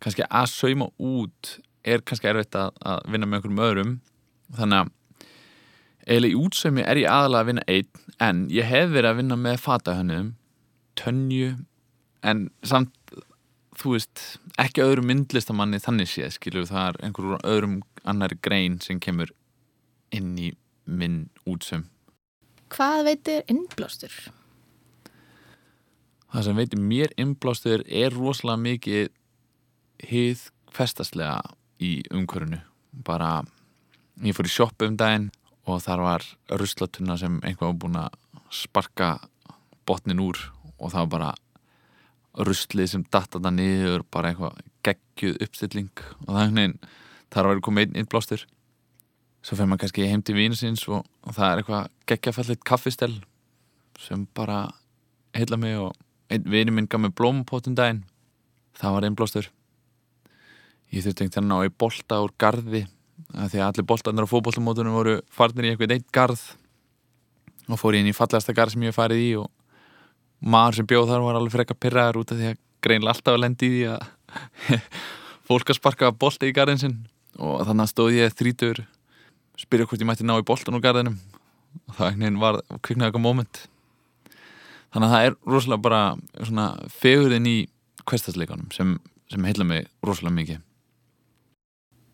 kannski 0.03 0.27
að 0.27 0.49
sauma 0.51 0.89
út 0.97 1.59
er 1.85 2.03
kannski 2.05 2.31
erfitt 2.31 2.57
að, 2.59 2.73
að 2.83 3.05
vinna 3.13 3.29
með 3.29 3.41
einhverjum 3.41 3.63
öðrum. 3.67 3.93
Þannig 4.57 4.81
að 4.81 4.95
eiginlega 6.07 6.33
í 6.35 6.39
útsaumi 6.41 6.85
er 6.85 7.01
ég 7.03 7.11
aðalega 7.11 7.41
að 7.41 7.51
vinna 7.51 7.67
einn 7.69 8.05
en 8.27 8.45
ég 8.53 8.69
hef 8.69 8.93
verið 8.95 9.11
að 9.11 9.21
vinna 9.21 9.39
með 9.41 9.61
fatahönnum 9.65 10.33
tönju 11.01 11.51
en 12.27 12.49
samt 12.67 13.15
þú 13.81 13.95
veist, 13.95 14.25
ekki 14.61 14.83
öðrum 14.85 15.07
myndlistamanni 15.09 15.81
þannig 15.81 16.11
séð, 16.11 16.35
skilur 16.37 16.67
það 16.69 16.89
er 16.91 16.99
einhverjum 17.07 17.47
öðrum 17.49 17.79
annari 18.09 18.37
grein 18.45 18.77
sem 18.85 19.01
kemur 19.01 19.33
inn 20.13 20.35
í 20.39 20.51
minn 20.85 21.29
útsum 21.49 21.87
Hvað 22.71 23.07
veitir 23.09 23.41
innblástur? 23.51 24.13
það 26.31 26.47
sem 26.47 26.61
veitir 26.61 26.83
mér 26.83 27.15
innblástur 27.19 27.83
er 27.87 28.15
rosalega 28.15 28.63
mikið 28.67 29.09
hið 30.11 30.45
festaslega 30.75 31.41
í 31.83 32.01
umhverfinu 32.15 32.61
bara, 33.07 33.41
ég 34.23 34.37
fór 34.37 34.49
í 34.49 34.53
sjoppu 34.53 34.89
um 34.91 34.99
daginn 34.99 35.31
og 35.69 35.83
þar 35.85 36.05
var 36.05 36.27
ruslatunna 36.61 37.17
sem 37.21 37.39
einhvað 37.45 37.73
var 37.73 37.79
búin 37.83 38.01
að 38.01 38.17
sparka 38.55 39.11
botnin 39.89 40.23
úr 40.23 40.39
og 40.79 40.93
það 40.93 41.05
var 41.05 41.13
bara 41.15 41.31
ruslið 42.47 42.93
sem 42.93 43.05
datt 43.13 43.35
að 43.35 43.47
það 43.47 43.57
niður 43.59 44.05
bara 44.13 44.31
eitthvað 44.31 44.61
geggjuð 44.87 45.41
uppstilling. 45.45 45.91
Og 46.27 46.31
það 46.31 46.43
er 46.43 46.55
veginn 46.57 46.77
þar 47.31 47.49
var 47.51 47.63
komið 47.67 47.89
einn 47.89 48.01
innblástur. 48.03 48.45
Svo 49.41 49.57
fyrir 49.57 49.71
maður 49.71 49.85
kannski 49.85 50.09
heim 50.11 50.23
til 50.25 50.37
vínu 50.37 50.59
síns 50.59 50.85
og, 50.89 51.05
og 51.25 51.37
það 51.37 51.51
er 51.51 51.63
eitthvað 51.63 51.91
geggjafallit 52.11 52.65
kaffistel 52.67 53.15
sem 54.01 54.27
bara 54.37 54.63
heila 55.37 55.59
mig 55.61 55.77
og 55.81 55.97
einn 56.33 56.47
vini 56.49 56.75
minn 56.75 56.89
gaf 56.91 57.03
mig 57.03 57.15
blómpotun 57.17 57.77
daginn. 57.77 58.05
Það 58.79 58.97
var 58.97 59.09
innblástur. 59.09 59.51
Ég 60.91 61.05
þurfti 61.05 61.27
einhvern 61.27 61.47
veginn 61.47 61.53
að 61.53 61.67
ná 61.67 61.69
í 61.69 61.77
bolta 61.83 62.21
úr 62.25 62.35
garði 62.41 62.87
af 63.35 63.53
því 63.53 63.61
að 63.61 63.69
allir 63.69 63.87
boltarnir 63.89 64.27
á 64.27 64.33
fótboltamótunum 64.33 64.97
voru 64.97 65.15
farnir 65.35 65.69
í 65.69 65.73
eitthvað 65.73 65.97
eitt 65.97 66.11
garð 66.15 66.43
og 67.71 67.79
fór 67.81 67.97
ég 67.97 68.05
inn 68.05 68.11
í 68.11 68.17
fallegasta 68.17 68.55
garð 68.57 68.75
sem 68.75 68.87
ég 68.87 68.97
farið 68.97 69.23
í 69.23 69.31
og 69.41 69.49
maður 70.41 70.81
sem 70.81 70.89
bjóð 70.91 71.11
þar 71.11 71.25
var 71.27 71.39
alveg 71.39 71.55
frekka 71.55 71.77
pyrraðar 71.77 72.21
út 72.21 72.33
af 72.33 72.41
því 72.41 72.51
að 72.51 72.61
greinlega 72.85 73.15
alltaf 73.15 73.37
að 73.37 73.43
lendi 73.45 73.69
í 73.69 73.75
því 73.75 73.83
að 73.95 74.87
fólk 75.51 75.73
að 75.73 75.79
sparka 75.81 76.13
bolti 76.17 76.51
í 76.51 76.55
garðin 76.57 76.81
sinn. 76.81 76.97
Og 77.41 77.61
þannig 77.67 77.85
að 77.87 77.93
stóð 77.93 78.17
ég 78.17 78.39
þrítur 78.39 78.81
spyrja 79.61 79.87
hvort 79.89 80.01
ég 80.03 80.09
mætti 80.09 80.27
ná 80.27 80.37
í 80.39 80.47
boltan 80.47 80.79
úr 80.79 80.85
garðinum. 80.85 81.19
Og 81.91 81.99
það 81.99 82.07
einhvern 82.07 82.25
veginn 82.25 82.41
var 82.43 82.61
kviknaði 82.81 83.11
eitthvað 83.11 83.27
moment. 83.27 83.63
Þannig 84.91 85.07
að 85.07 85.15
það 85.15 85.29
er 85.29 85.39
rosalega 85.53 85.85
bara 85.87 86.03
fegurinn 87.01 87.47
í 87.47 87.59
kvestasleikanum 88.09 88.73
sem, 88.75 88.97
sem 89.31 89.47
heila 89.47 89.67
mig 89.69 89.87
rosalega 90.07 90.39
mikið 90.41 90.67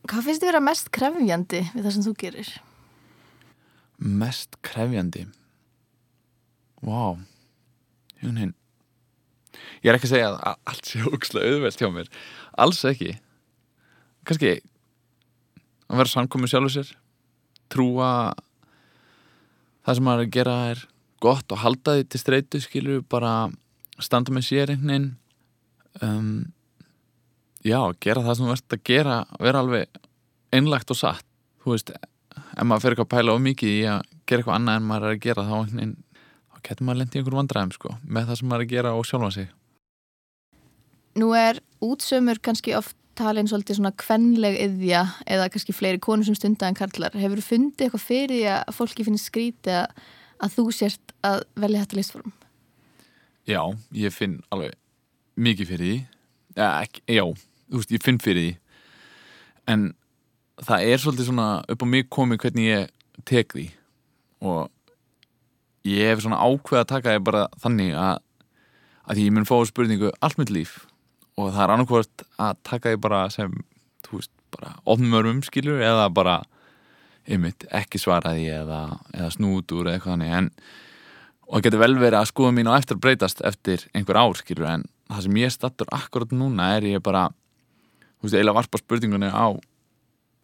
Hvað 0.07 0.27
finnst 0.29 0.43
þið 0.43 0.51
vera 0.53 0.63
mest 0.63 0.91
krefjandi 0.95 1.63
við 1.75 1.83
það 1.83 1.95
sem 1.97 2.07
þú 2.07 2.17
gerir? 2.21 2.51
mest 3.99 4.57
krefjandi? 4.65 5.27
Vá. 6.85 7.17
Hún 8.23 8.41
hinn. 8.41 8.55
Ég 9.85 9.91
er 9.91 9.97
ekki 9.97 10.09
að 10.11 10.15
segja 10.15 10.33
að 10.35 10.59
allt 10.69 10.89
sé 10.89 11.03
ókslega 11.07 11.53
auðvelt 11.53 11.81
hjá 11.81 11.89
mér. 11.93 12.11
Alls 12.61 12.83
ekki. 12.89 13.15
Kannski 14.27 14.57
að 15.87 16.01
vera 16.03 16.13
samkomið 16.13 16.53
sjálfur 16.53 16.75
sér 16.75 16.93
trúa 17.71 18.11
það 19.87 19.99
sem 19.99 20.07
maður 20.07 20.23
er 20.23 20.27
að 20.27 20.35
gera 20.37 20.57
er 20.73 20.83
gott 21.23 21.55
og 21.55 21.63
halda 21.63 21.97
því 21.97 22.07
til 22.11 22.21
streitu 22.21 22.61
skilur 22.63 23.05
bara 23.07 23.33
standa 24.03 24.35
með 24.35 24.49
sér 24.49 24.73
einhvern 24.75 25.07
um, 26.03 26.31
já, 27.67 27.81
gera 28.03 28.25
það 28.27 28.39
sem 28.39 28.53
ert 28.55 28.77
að 28.77 28.85
gera 28.87 29.17
vera 29.43 29.63
alveg 29.65 30.03
einlagt 30.55 30.93
og 30.95 31.01
satt 31.01 31.27
þú 31.65 31.75
veist, 31.75 31.93
ef 31.93 32.65
maður 32.65 32.85
fyrir 32.87 33.05
að 33.05 33.13
pæla 33.15 33.35
of 33.35 33.43
mikið 33.45 33.73
í 33.73 33.81
að 33.91 34.03
gera 34.27 34.43
eitthvað 34.43 34.59
annað 34.61 34.81
en 34.81 34.91
maður 34.91 35.09
er 35.09 35.17
að 35.17 35.25
gera 35.27 35.47
þá, 35.47 35.57
þá 35.67 36.61
getur 36.69 36.87
maður 36.87 37.01
lendið 37.03 37.21
einhver 37.21 37.39
vandræðum 37.41 37.75
sko, 37.77 37.97
með 38.03 38.29
það 38.31 38.41
sem 38.41 38.53
maður 38.53 38.63
er 38.63 38.69
að 38.69 38.75
gera 38.77 38.95
og 38.97 39.09
sjálfa 39.09 39.33
sig 39.37 39.55
Nú 41.17 41.31
er 41.33 41.63
útsömmur 41.81 42.39
kannski 42.45 42.75
oft 42.77 42.97
talin 43.17 43.49
svolítið 43.49 43.79
svona 43.79 43.93
kvenleg 43.97 44.59
yðja 44.61 45.03
eða 45.25 45.49
kannski 45.53 45.73
fleiri 45.73 46.01
konur 46.03 46.27
sem 46.29 46.37
stunda 46.37 46.69
en 46.69 46.77
karlar. 46.77 47.15
Hefur 47.17 47.41
þú 47.41 47.47
fundið 47.47 47.87
eitthvað 47.87 48.05
fyrir 48.05 48.35
því 48.35 48.43
að 48.53 48.75
fólki 48.77 49.07
finnst 49.07 49.31
skrítið 49.31 49.79
að, 49.79 50.51
þú 50.53 50.67
sért 50.77 51.15
að 51.25 51.39
velja 51.57 51.85
þetta 51.85 51.99
listform? 52.01 52.35
Já, 53.49 53.63
ég 53.97 54.13
finn 54.13 54.41
alveg 54.53 54.77
mikið 55.41 55.73
fyrir 55.73 55.87
því 55.87 55.97
ja, 56.57 56.69
ekki, 56.83 57.05
Já, 57.17 57.25
veist, 57.73 57.93
ég 57.95 58.05
finn 58.05 58.21
fyrir 58.23 58.43
því. 58.43 58.53
En 59.73 59.87
það 60.63 60.93
er 60.93 61.03
svolítið 61.03 61.31
svona 61.31 61.49
upp 61.73 61.83
á 61.83 61.87
mig 61.87 62.09
komið 62.13 62.43
hvernig 62.45 62.71
ég 62.71 62.93
tek 63.29 63.55
því. 63.55 63.67
Og 64.47 64.71
ég 65.87 66.13
hef 66.13 66.23
svona 66.25 66.41
ákveð 66.43 66.83
að 66.83 66.91
taka 66.95 67.15
því 67.15 67.25
bara 67.27 67.47
þannig 67.63 67.95
að 67.99 68.23
að 69.07 69.21
ég 69.23 69.31
mun 69.31 69.47
fá 69.47 69.55
spurningu 69.69 70.11
allt 70.19 70.39
mitt 70.41 70.51
líf. 70.51 70.81
Og 71.39 71.53
það 71.53 71.63
er 71.63 71.73
annarkvort 71.75 72.25
að 72.43 72.57
taka 72.67 72.91
því 72.91 73.01
bara 73.05 73.21
sem 73.31 73.53
þú 74.07 74.19
veist, 74.19 74.33
bara 74.51 74.73
ofnmörmum 74.89 75.45
skilur 75.47 75.83
eða 75.83 76.09
bara 76.11 76.41
einmitt, 77.27 77.67
ekki 77.75 78.01
svara 78.03 78.33
því 78.35 78.49
eða, 78.63 78.81
eða 79.15 79.31
snút 79.35 79.73
úr 79.75 79.87
eða 79.87 79.99
eitthvað 79.99 80.17
þannig. 80.17 80.35
En 80.41 80.51
og 81.47 81.55
það 81.55 81.67
getur 81.67 81.83
vel 81.83 81.97
verið 82.01 82.19
að 82.19 82.31
skoða 82.33 82.55
mín 82.57 82.71
á 82.71 82.75
eftir 82.75 82.99
breytast 82.99 83.43
eftir 83.47 83.85
einhver 83.95 84.19
ár 84.19 84.39
skilur 84.39 84.69
en 84.71 84.87
það 85.07 85.27
sem 85.27 85.39
ég 85.39 85.55
stattur 85.55 85.91
akkurat 85.95 86.33
núna 86.35 86.73
er 86.77 86.89
ég 86.89 87.03
bara 87.07 87.29
þú 88.27 88.33
veist, 88.33 88.37
eiginlega 88.37 88.59
varpa 88.59 88.83
spurningunni 88.83 89.31
á 89.31 89.47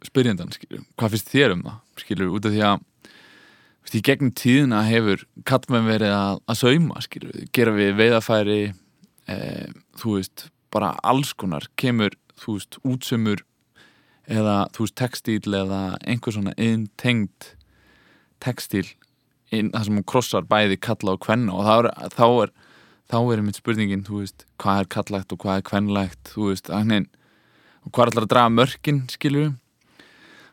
spyrjandan 0.07 0.55
skilur, 0.55 0.87
hvað 0.99 1.15
finnst 1.15 1.31
þér 1.31 1.57
um 1.57 1.67
það 1.67 2.03
skilur, 2.03 2.33
út 2.35 2.49
af 2.49 2.55
því 2.55 2.63
að 2.67 2.81
þú 3.03 3.85
veist, 3.85 3.99
í 3.99 4.05
gegnum 4.07 4.33
tíðina 4.39 4.83
hefur 4.87 5.27
kallmenn 5.49 5.91
verið 5.91 6.15
að, 6.17 6.41
að 6.47 6.61
sauma 6.63 7.05
skilur, 7.05 7.45
gera 7.55 7.75
við 7.77 7.95
veiðafæri 8.01 8.61
e, 8.71 9.37
þú 10.01 10.17
veist 10.19 10.47
bara 10.73 10.95
alls 11.05 11.33
konar. 11.37 11.69
Kemur, 11.77 12.17
þú 12.41 12.57
veist, 12.57 12.79
útsumur 12.87 13.45
eða, 14.31 14.67
þú 14.75 14.87
veist, 14.87 14.99
textíl 14.99 15.57
eða 15.59 15.83
einhver 16.01 16.37
svona 16.37 16.55
inntengd 16.57 17.53
textíl 18.43 18.87
inn, 19.53 19.71
það 19.71 19.87
sem 19.87 19.99
hún 20.01 20.09
krossar 20.09 20.47
bæði 20.49 20.81
kalla 20.83 21.17
og 21.17 21.25
kvenna. 21.27 21.55
Og 21.55 21.67
þá 21.67 21.75
er, 21.77 21.91
þá 22.17 22.27
er, 22.31 22.55
þá 23.13 23.19
er 23.21 23.45
mitt 23.45 23.61
spurningin, 23.61 24.07
þú 24.07 24.23
veist, 24.23 24.47
hvað 24.63 24.85
er 24.85 24.93
kallagt 24.97 25.35
og 25.35 25.43
hvað 25.45 25.61
er 25.61 25.67
kvennlagt, 25.69 26.33
þú 26.33 26.53
veist, 26.53 26.73
þannig 26.73 27.11
og 27.83 27.91
hvað 27.91 28.07
alltaf 28.07 28.25
að 28.25 28.31
draga 28.35 28.55
mörkin, 28.55 29.03
skilju 29.11 29.51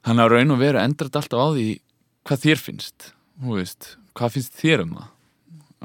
þannig 0.08 0.26
að 0.26 0.34
raun 0.34 0.56
og 0.56 0.62
veru 0.62 0.82
endur 0.82 1.10
þetta 1.10 1.24
alltaf 1.24 1.46
á 1.46 1.48
því 1.56 1.70
hvað 2.28 2.44
þér 2.46 2.62
finnst 2.64 3.10
veist, 3.40 3.96
hvað 4.18 4.36
finnst 4.36 4.58
þér 4.60 4.84
um 4.86 4.98
það? 4.98 5.16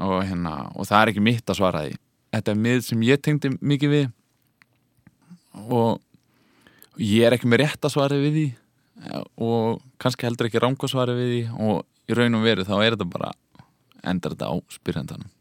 Og 0.05 0.17
hérna, 0.27 0.55
og 0.75 0.87
það 0.89 1.01
er 1.01 1.11
ekki 1.13 1.23
mitt 1.23 1.49
að 1.51 1.59
svara 1.61 1.85
því. 1.85 1.93
Þetta 2.35 2.51
er 2.51 2.61
mið 2.65 2.81
sem 2.83 3.05
ég 3.07 3.21
tengdi 3.23 3.51
mikið 3.63 3.93
við. 3.93 4.09
Og 5.71 6.01
ég 6.99 7.23
er 7.23 7.37
ekki 7.37 7.47
með 7.47 7.63
rétt 7.63 7.87
að 7.87 7.93
svara 7.93 8.19
við 8.19 8.35
því. 8.35 8.47
Og 9.45 9.79
kannski 10.01 10.27
heldur 10.27 10.49
ekki 10.49 10.63
ranga 10.63 10.89
svara 10.91 11.15
við 11.15 11.31
því. 11.31 11.41
Og 11.63 12.11
í 12.11 12.19
raun 12.19 12.39
og 12.41 12.43
veru 12.43 12.67
þá 12.67 12.75
er 12.81 12.97
þetta 12.97 13.07
bara 13.15 13.31
endar 14.05 14.35
þetta 14.35 14.51
á 14.51 14.55
spyrjandanum 14.75 15.31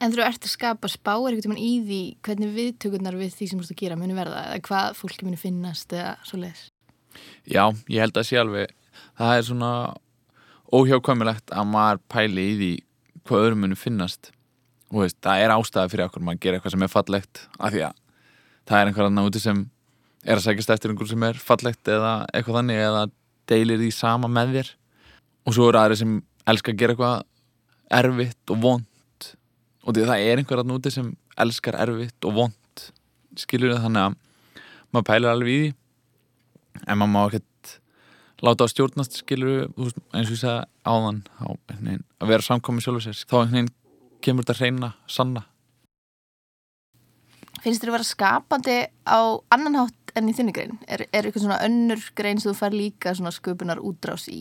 En 0.00 0.12
þú 0.12 0.22
ert 0.24 0.46
að 0.46 0.54
skapa 0.54 0.88
ekkert 0.88 1.46
um 1.46 1.52
hann 1.54 1.62
í 1.62 1.72
því 1.84 2.02
hvernig 2.26 2.54
viðtökurnar 2.56 3.18
við 3.18 3.34
því 3.36 3.48
sem 3.48 3.58
þú 3.58 3.66
ert 3.66 3.74
að 3.74 3.82
gera 3.82 3.98
muni 4.00 4.16
verða 4.16 4.46
eða 4.48 4.62
hvað 4.68 4.96
fólki 4.98 5.26
muni 5.26 5.40
finnast 5.40 5.92
eða 5.92 6.14
svo 6.26 6.40
leiðis 6.42 6.70
Já, 7.44 7.64
ég 7.92 8.00
held 8.00 8.16
að 8.16 8.28
sé 8.28 8.38
alveg 8.40 8.72
það 9.18 9.36
er 9.36 9.46
svona 9.46 9.72
óhjákvæmilegt 10.72 11.52
að 11.52 11.68
maður 11.68 12.00
pæli 12.12 12.44
í 12.44 12.54
því 12.58 12.70
hvað 13.28 13.46
öðrum 13.46 13.64
muni 13.66 13.78
finnast. 13.78 14.30
Og 14.92 15.04
veist, 15.04 15.18
það 15.24 15.44
er 15.44 15.54
ástæða 15.54 15.90
fyrir 15.92 16.06
okkur 16.08 16.24
maður 16.24 16.42
gera 16.44 16.58
eitthvað 16.58 16.74
sem 16.74 16.84
er 16.84 16.92
fallegt 16.92 17.42
af 17.58 17.72
því 17.72 17.82
að 17.88 17.98
það 18.68 18.78
er 18.78 18.90
einhver 18.90 19.08
annar 19.08 19.28
úti 19.28 19.42
sem 19.42 19.64
er 20.22 20.38
að 20.38 20.46
sækjast 20.46 20.72
eftir 20.74 20.92
einhver 20.92 21.10
sem 21.10 21.26
er 21.28 21.40
fallegt 21.40 21.90
eða 21.90 22.12
eitthvað 22.32 22.58
þannig 22.60 22.82
eða 22.86 23.04
deilir 23.50 23.80
því 23.80 23.90
sama 23.96 24.30
með 24.32 24.56
þér. 24.56 24.72
Og 25.46 25.56
svo 25.56 25.68
eru 25.68 25.80
aðri 25.80 25.98
sem 26.02 26.18
elskar 26.48 26.74
að 26.74 26.82
gera 26.82 26.96
eitthvað 26.96 27.28
erfitt 28.02 28.52
og 28.54 28.62
vond 28.62 28.88
og 29.82 29.94
því 29.94 30.04
að 30.04 30.10
það 30.12 30.26
er 30.26 30.40
einhver 30.42 30.62
annar 30.62 30.80
úti 30.80 30.92
sem 30.94 31.12
elskar 31.42 31.78
erfitt 31.82 32.28
og 32.28 32.36
vond 32.38 32.84
skilur 33.40 33.74
það 33.74 33.86
þannig 33.86 34.08
að 34.08 34.18
maður 34.92 35.08
pælir 35.08 35.32
alveg 35.32 35.52
í 35.52 35.60
því 35.62 35.70
en 36.86 36.98
maður 37.00 37.12
má 37.14 37.20
ekkert 37.24 37.76
láta 38.42 38.66
á 38.66 38.72
stjórnast 38.72 39.20
skilur 39.22 39.70
eins 39.70 40.28
og 40.28 40.34
ég 40.34 40.42
sagði 40.42 40.66
áðan 40.88 41.22
á, 41.38 41.46
nein, 41.78 42.02
að 42.18 42.34
vera 42.34 42.48
samkomið 42.48 42.86
sjálfur 42.86 43.06
sér 43.06 43.24
þá 43.30 43.38
nein, 43.52 43.72
kemur 44.24 44.46
þetta 44.46 44.58
hreina, 44.60 44.94
sanna 45.06 45.46
Finnst 47.62 47.84
þér 47.84 47.92
að 47.92 47.94
vera 47.94 48.08
skapandi 48.08 48.76
á 49.06 49.20
annan 49.54 49.78
hátt 49.78 50.14
enn 50.18 50.26
í 50.26 50.34
þinni 50.34 50.54
grein? 50.56 50.72
Er, 50.90 51.04
er 51.14 51.28
eitthvað 51.28 51.44
svona 51.44 51.60
önnur 51.62 52.00
grein 52.18 52.40
sem 52.42 52.50
þú 52.50 52.56
fær 52.58 52.74
líka 52.74 53.12
svona 53.14 53.30
sköpunar 53.34 53.78
útrás 53.78 54.26
í? 54.32 54.40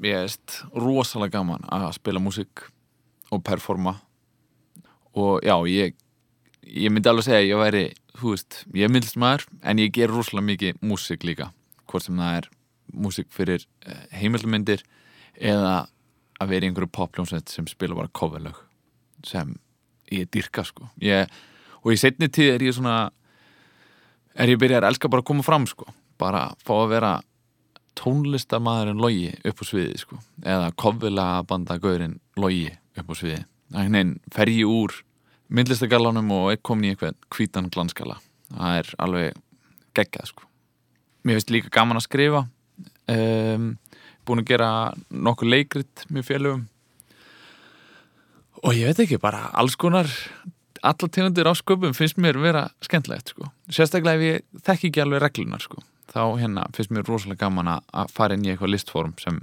Ég 0.00 0.24
veist 0.24 0.62
rosalega 0.72 1.36
gaman 1.36 1.66
að 1.68 1.90
spila 1.98 2.22
músík 2.22 2.64
og 3.30 3.44
performa 3.44 3.98
og 5.16 5.40
já, 5.44 5.56
ég 5.68 5.96
ég 6.66 6.92
myndi 6.92 7.08
alveg 7.10 7.26
segja 7.26 7.40
að 7.40 7.48
ég 7.48 7.60
væri 7.60 7.84
þú 8.16 8.32
veist, 8.32 8.60
ég 8.74 8.86
er 8.86 8.92
myndlismæður 8.92 9.44
en 9.62 9.80
ég 9.80 9.92
ger 9.94 10.12
rosalega 10.12 10.46
mikið 10.50 10.80
músík 10.84 11.26
líka. 11.26 11.50
Hvort 11.86 12.06
sem 12.06 12.18
það 12.18 12.38
er 12.40 12.48
músík 12.96 13.28
fyrir 13.34 13.66
heimildmyndir 14.14 14.82
eða 15.36 15.86
að 16.40 16.52
vera 16.52 16.66
í 16.66 16.70
einhverju 16.70 16.92
popljónsveit 16.92 17.52
sem 17.52 17.68
spila 17.70 17.96
bara 17.96 18.12
coverlög 18.12 18.58
sem 19.26 19.54
ég 20.12 20.28
dyrka 20.32 20.64
sko. 20.66 20.90
Ég, 21.02 21.30
og 21.82 21.94
í 21.94 22.00
setni 22.00 22.28
tíð 22.32 22.56
er 22.56 22.66
ég 22.66 22.76
svona 22.76 22.98
er 24.36 24.52
ég 24.52 24.60
byrjað 24.60 24.84
að 24.84 24.90
elska 24.92 25.12
bara 25.12 25.24
að 25.24 25.30
koma 25.32 25.46
fram 25.46 25.66
sko. 25.70 25.88
Bara 26.20 26.48
fá 26.64 26.74
að 26.76 26.92
vera 26.92 27.12
tónlistamæðurinn 27.96 29.00
logi 29.00 29.30
upp 29.48 29.60
á 29.60 29.64
sviði 29.64 30.00
sko. 30.00 30.20
Eða 30.44 30.72
coverlagabandagaurin 30.76 32.18
logi 32.40 32.68
upp 32.96 33.12
á 33.12 33.14
sviði 33.16 33.44
þannig 33.74 34.16
fer 34.34 34.50
ég 34.52 34.70
úr 34.70 34.94
myndlistagallanum 35.52 36.30
og 36.34 36.52
ekki 36.54 36.66
komin 36.66 36.88
í 36.88 36.92
eitthvað 36.94 37.16
hvítan 37.34 37.70
glanskala. 37.72 38.18
Það 38.50 38.78
er 38.80 38.92
alveg 39.02 39.40
geggjað 39.96 40.30
sko. 40.32 40.46
Mér 41.26 41.38
finnst 41.38 41.52
líka 41.54 41.72
gaman 41.74 42.00
að 42.00 42.06
skrifa. 42.06 42.46
Um, 43.10 43.74
búin 44.26 44.42
að 44.42 44.50
gera 44.50 44.70
nokkuð 45.10 45.52
leikrit 45.52 46.06
með 46.10 46.28
félögum. 46.30 46.66
Og 48.66 48.74
ég 48.74 48.90
veit 48.90 49.02
ekki, 49.04 49.20
bara 49.22 49.46
alls 49.54 49.76
konar 49.78 50.10
alla 50.86 51.08
tegundir 51.08 51.48
á 51.48 51.54
sköpum 51.56 51.94
finnst 51.96 52.18
mér 52.20 52.38
vera 52.40 52.66
skemmtilegt 52.84 53.32
sko. 53.34 53.50
Sérstaklega 53.72 54.18
ef 54.18 54.24
ég 54.26 54.64
þekki 54.66 54.90
ekki 54.90 55.02
alveg 55.02 55.22
reglunar 55.22 55.62
sko. 55.62 55.82
Þá 56.12 56.22
hérna 56.40 56.66
finnst 56.76 56.92
mér 56.94 57.06
rosalega 57.06 57.46
gaman 57.46 57.76
að 57.76 58.12
fara 58.14 58.36
inn 58.36 58.46
í 58.46 58.52
eitthvað 58.52 58.74
listform 58.74 59.14
sem 59.22 59.40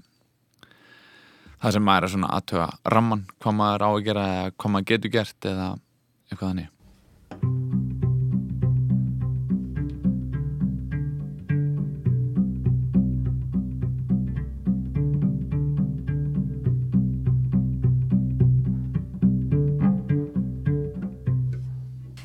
það 1.63 1.75
sem 1.75 1.86
maður 1.88 2.07
er 2.07 2.13
svona 2.13 2.31
aðtöga 2.38 2.67
ramman, 2.91 3.25
hvað 3.39 3.57
maður 3.60 3.86
á 3.88 3.89
að 3.89 4.05
gera 4.07 4.24
eða 4.33 4.53
hvað 4.57 4.74
maður 4.74 4.89
getur 4.91 5.13
gert 5.13 5.48
eða 5.48 5.67
eitthvað 6.34 6.56
þannig 6.56 6.72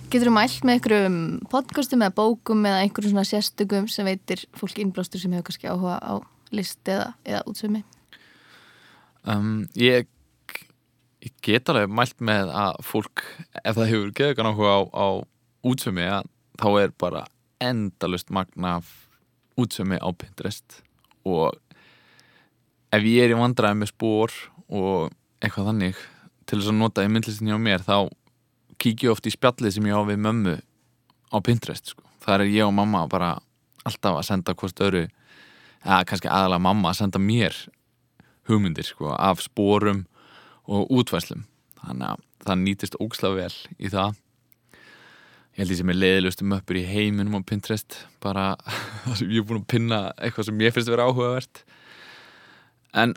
Getur 0.09 0.31
þú 0.31 0.33
mælt 0.33 0.63
með 0.65 0.79
einhverjum 0.79 1.17
podcastum 1.53 2.01
eða 2.03 2.15
bókum 2.17 2.63
eða 2.65 2.81
einhverjum 2.81 3.13
svona 3.13 3.29
sérstökum 3.29 3.91
sem 3.93 4.07
veitir 4.09 4.41
fólk 4.57 4.81
innblástur 4.81 5.21
sem 5.21 5.35
hefur 5.37 5.51
kannski 5.51 5.69
áhuga 5.69 5.99
á 6.01 6.17
list 6.49 6.89
eða, 6.89 7.13
eða 7.29 7.43
útsömi? 7.51 7.83
um, 9.29 9.69
ég, 9.77 10.09
ég 11.25 11.35
get 11.43 11.71
alveg 11.71 11.91
mælt 11.91 12.21
með 12.25 12.53
að 12.55 12.83
fólk 12.87 13.25
ef 13.65 13.75
það 13.77 13.91
hefur 13.93 14.13
geðugan 14.21 14.51
áhuga 14.53 14.75
á, 14.75 14.81
á 14.95 15.07
útsömi 15.67 16.07
að 16.07 16.29
þá 16.59 16.69
er 16.83 16.95
bara 16.99 17.25
endalust 17.63 18.31
magna 18.31 18.79
útsömi 19.59 19.99
á 19.99 20.09
Pinterest 20.15 20.83
og 21.27 21.59
ef 22.95 23.03
ég 23.03 23.27
er 23.27 23.35
í 23.35 23.39
vandræði 23.39 23.81
með 23.81 23.93
spór 23.93 24.35
og 24.69 25.11
eitthvað 25.43 25.73
þannig 25.73 25.99
til 26.49 26.61
þess 26.61 26.73
að 26.73 26.79
nota 26.79 27.05
í 27.05 27.11
myndlistinni 27.13 27.55
á 27.55 27.61
mér 27.61 27.85
þá 27.85 28.09
kíkja 28.79 29.13
oft 29.13 29.27
í 29.27 29.35
spjallið 29.35 29.75
sem 29.75 29.89
ég 29.91 29.99
á 29.99 30.03
við 30.07 30.23
mömmu 30.23 30.55
á 31.35 31.37
Pinterest 31.45 31.93
sko. 31.93 32.05
það 32.23 32.45
er 32.47 32.55
ég 32.55 32.69
og 32.69 32.77
mamma 32.77 33.07
bara 33.11 33.35
alltaf 33.85 34.21
að 34.21 34.29
senda 34.31 34.55
hvort 34.55 34.85
öru 34.87 35.05
eða 35.83 36.05
kannski 36.07 36.31
aðalega 36.31 36.63
mamma 36.63 36.93
að 36.93 37.01
senda 37.03 37.21
mér 37.23 37.57
hugmyndir 38.49 38.87
sko, 38.87 39.13
af 39.13 39.43
spórum 39.45 40.07
og 40.69 40.93
útvæslum 40.95 41.45
þannig 41.83 42.13
að 42.13 42.25
það 42.45 42.61
nýtist 42.65 42.99
ógsla 43.03 43.33
vel 43.37 43.55
í 43.79 43.91
það. 43.93 44.19
Ég 45.59 45.63
held 45.63 45.73
því 45.73 45.79
sem 45.81 45.93
er 45.93 45.99
leiðilustu 45.99 46.47
möppur 46.47 46.79
í 46.79 46.85
heiminum 46.87 47.41
á 47.41 47.49
Pinterest 47.49 48.03
bara 48.23 48.53
það 49.07 49.19
sem 49.23 49.35
ég 49.35 49.43
er 49.43 49.49
búin 49.49 49.65
að 49.65 49.71
pinna 49.73 50.01
eitthvað 50.17 50.51
sem 50.51 50.63
ég 50.63 50.77
finnst 50.77 50.91
að 50.91 50.97
vera 50.97 51.09
áhugavert. 51.11 51.65
En 52.95 53.17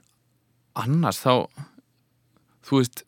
annars 0.79 1.21
þá 1.21 1.47
þú 2.67 2.81
veist 2.81 3.05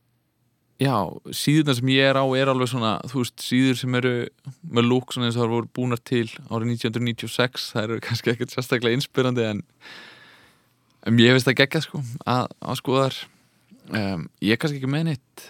já, 0.81 0.95
síðurna 1.35 1.75
sem 1.77 1.91
ég 1.93 2.09
er 2.11 2.19
á 2.19 2.25
er 2.35 2.51
alveg 2.51 2.71
svona, 2.71 2.95
þú 3.09 3.23
veist, 3.23 3.43
síður 3.43 3.77
sem 3.79 3.99
eru 3.99 4.13
með 4.75 4.89
lúk 4.89 5.13
svona 5.13 5.29
eins 5.29 5.37
og 5.37 5.45
það 5.45 5.53
voru 5.53 5.71
búnar 5.77 6.01
til 6.01 6.25
árið 6.49 6.73
1996, 6.73 7.69
það 7.73 7.85
eru 7.85 7.99
kannski 8.03 8.33
ekkert 8.33 8.55
sérstaklega 8.55 8.97
inspirandi 8.97 9.45
en 9.47 9.61
um, 11.07 11.21
ég 11.21 11.37
veist 11.37 11.49
að 11.49 11.59
gegja 11.61 11.83
sko 11.85 12.01
að, 12.25 12.49
að 12.59 12.81
skoða 12.81 13.05
þar 13.07 13.21
um, 13.91 14.29
ég 14.41 14.55
er 14.55 14.61
kannski 14.61 14.79
ekki 14.79 14.91
með 14.91 15.09
neitt 15.09 15.49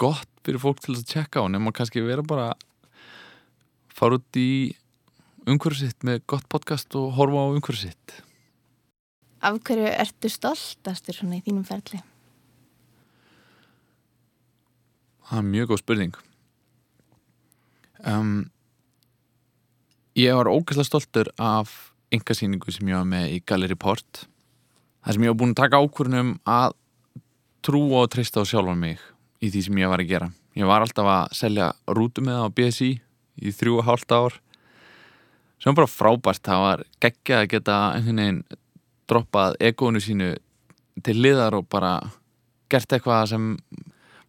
gott 0.00 0.30
fyrir 0.44 0.62
fólk 0.62 0.82
til 0.84 0.94
að 0.94 1.06
tjekka 1.08 1.42
á 1.42 1.44
nema 1.50 1.72
kannski 1.74 2.02
vera 2.04 2.24
bara 2.26 2.52
fara 3.94 4.18
út 4.18 4.38
í 4.38 4.74
umhverju 5.48 5.84
sitt 5.84 6.06
með 6.06 6.22
gott 6.30 6.46
podcast 6.52 6.94
og 6.98 7.14
horfa 7.18 7.46
á 7.46 7.54
umhverju 7.54 7.86
sitt 7.88 8.20
Af 9.44 9.58
hverju 9.60 9.90
ertu 9.92 10.30
stoltastur 10.32 11.18
svona 11.18 11.36
í 11.36 11.44
þínum 11.44 11.66
ferli? 11.68 11.98
Það 15.28 15.40
er 15.40 15.50
mjög 15.50 15.70
góð 15.72 15.82
spurning 15.82 16.20
um, 18.04 18.36
Ég 20.14 20.36
var 20.38 20.48
ógæslega 20.52 20.88
stoltur 20.88 21.32
af 21.40 21.74
engasýningu 22.14 22.72
sem 22.72 22.88
ég 22.88 22.96
var 22.96 23.08
með 23.08 23.36
í 23.36 23.42
Gallery 23.44 23.76
Port 23.76 24.24
Það 25.04 25.16
sem 25.16 25.26
ég 25.26 25.34
var 25.34 25.40
búin 25.42 25.52
að 25.52 25.60
taka 25.60 25.80
ákvörnum 25.84 26.34
að 26.48 26.76
trúa 27.64 28.04
og 28.04 28.10
treysta 28.12 28.44
á 28.44 28.48
sjálfan 28.48 28.80
mig 28.80 29.00
í 29.40 29.50
því 29.50 29.62
sem 29.66 29.78
ég 29.80 29.90
var 29.90 30.02
að 30.02 30.10
gera. 30.10 30.30
Ég 30.54 30.68
var 30.68 30.84
alltaf 30.84 31.08
að 31.10 31.36
selja 31.36 31.70
rútu 31.90 32.24
með 32.24 32.38
það 32.38 32.48
á 32.48 32.56
BSI 32.58 32.90
í 33.44 33.54
þrjú 33.54 33.78
og 33.80 33.88
hálft 33.88 34.14
ár 34.14 34.36
sem 35.62 35.76
bara 35.76 35.90
frábært. 35.90 36.44
Það 36.44 36.64
var 36.64 36.84
geggjað 37.02 37.40
að 37.40 37.50
geta 37.54 37.78
einhvern 37.96 38.22
veginn 38.22 38.42
droppað 39.10 39.58
egónu 39.60 40.00
sínu 40.00 40.30
til 41.04 41.16
liðar 41.18 41.58
og 41.58 41.68
bara 41.72 41.96
gert 42.72 42.92
eitthvað 42.92 43.30
sem 43.32 43.50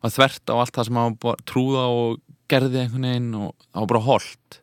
var 0.01 0.13
þvert 0.13 0.51
á 0.51 0.55
allt 0.55 0.75
það 0.75 0.87
sem 0.89 1.01
hann 1.01 1.17
trúða 1.47 1.87
og 1.91 2.21
gerði 2.51 2.83
einhvern 2.83 3.09
veginn 3.09 3.33
og 3.39 3.51
það 3.59 3.81
var 3.81 3.91
bara 3.93 4.05
holdt. 4.09 4.61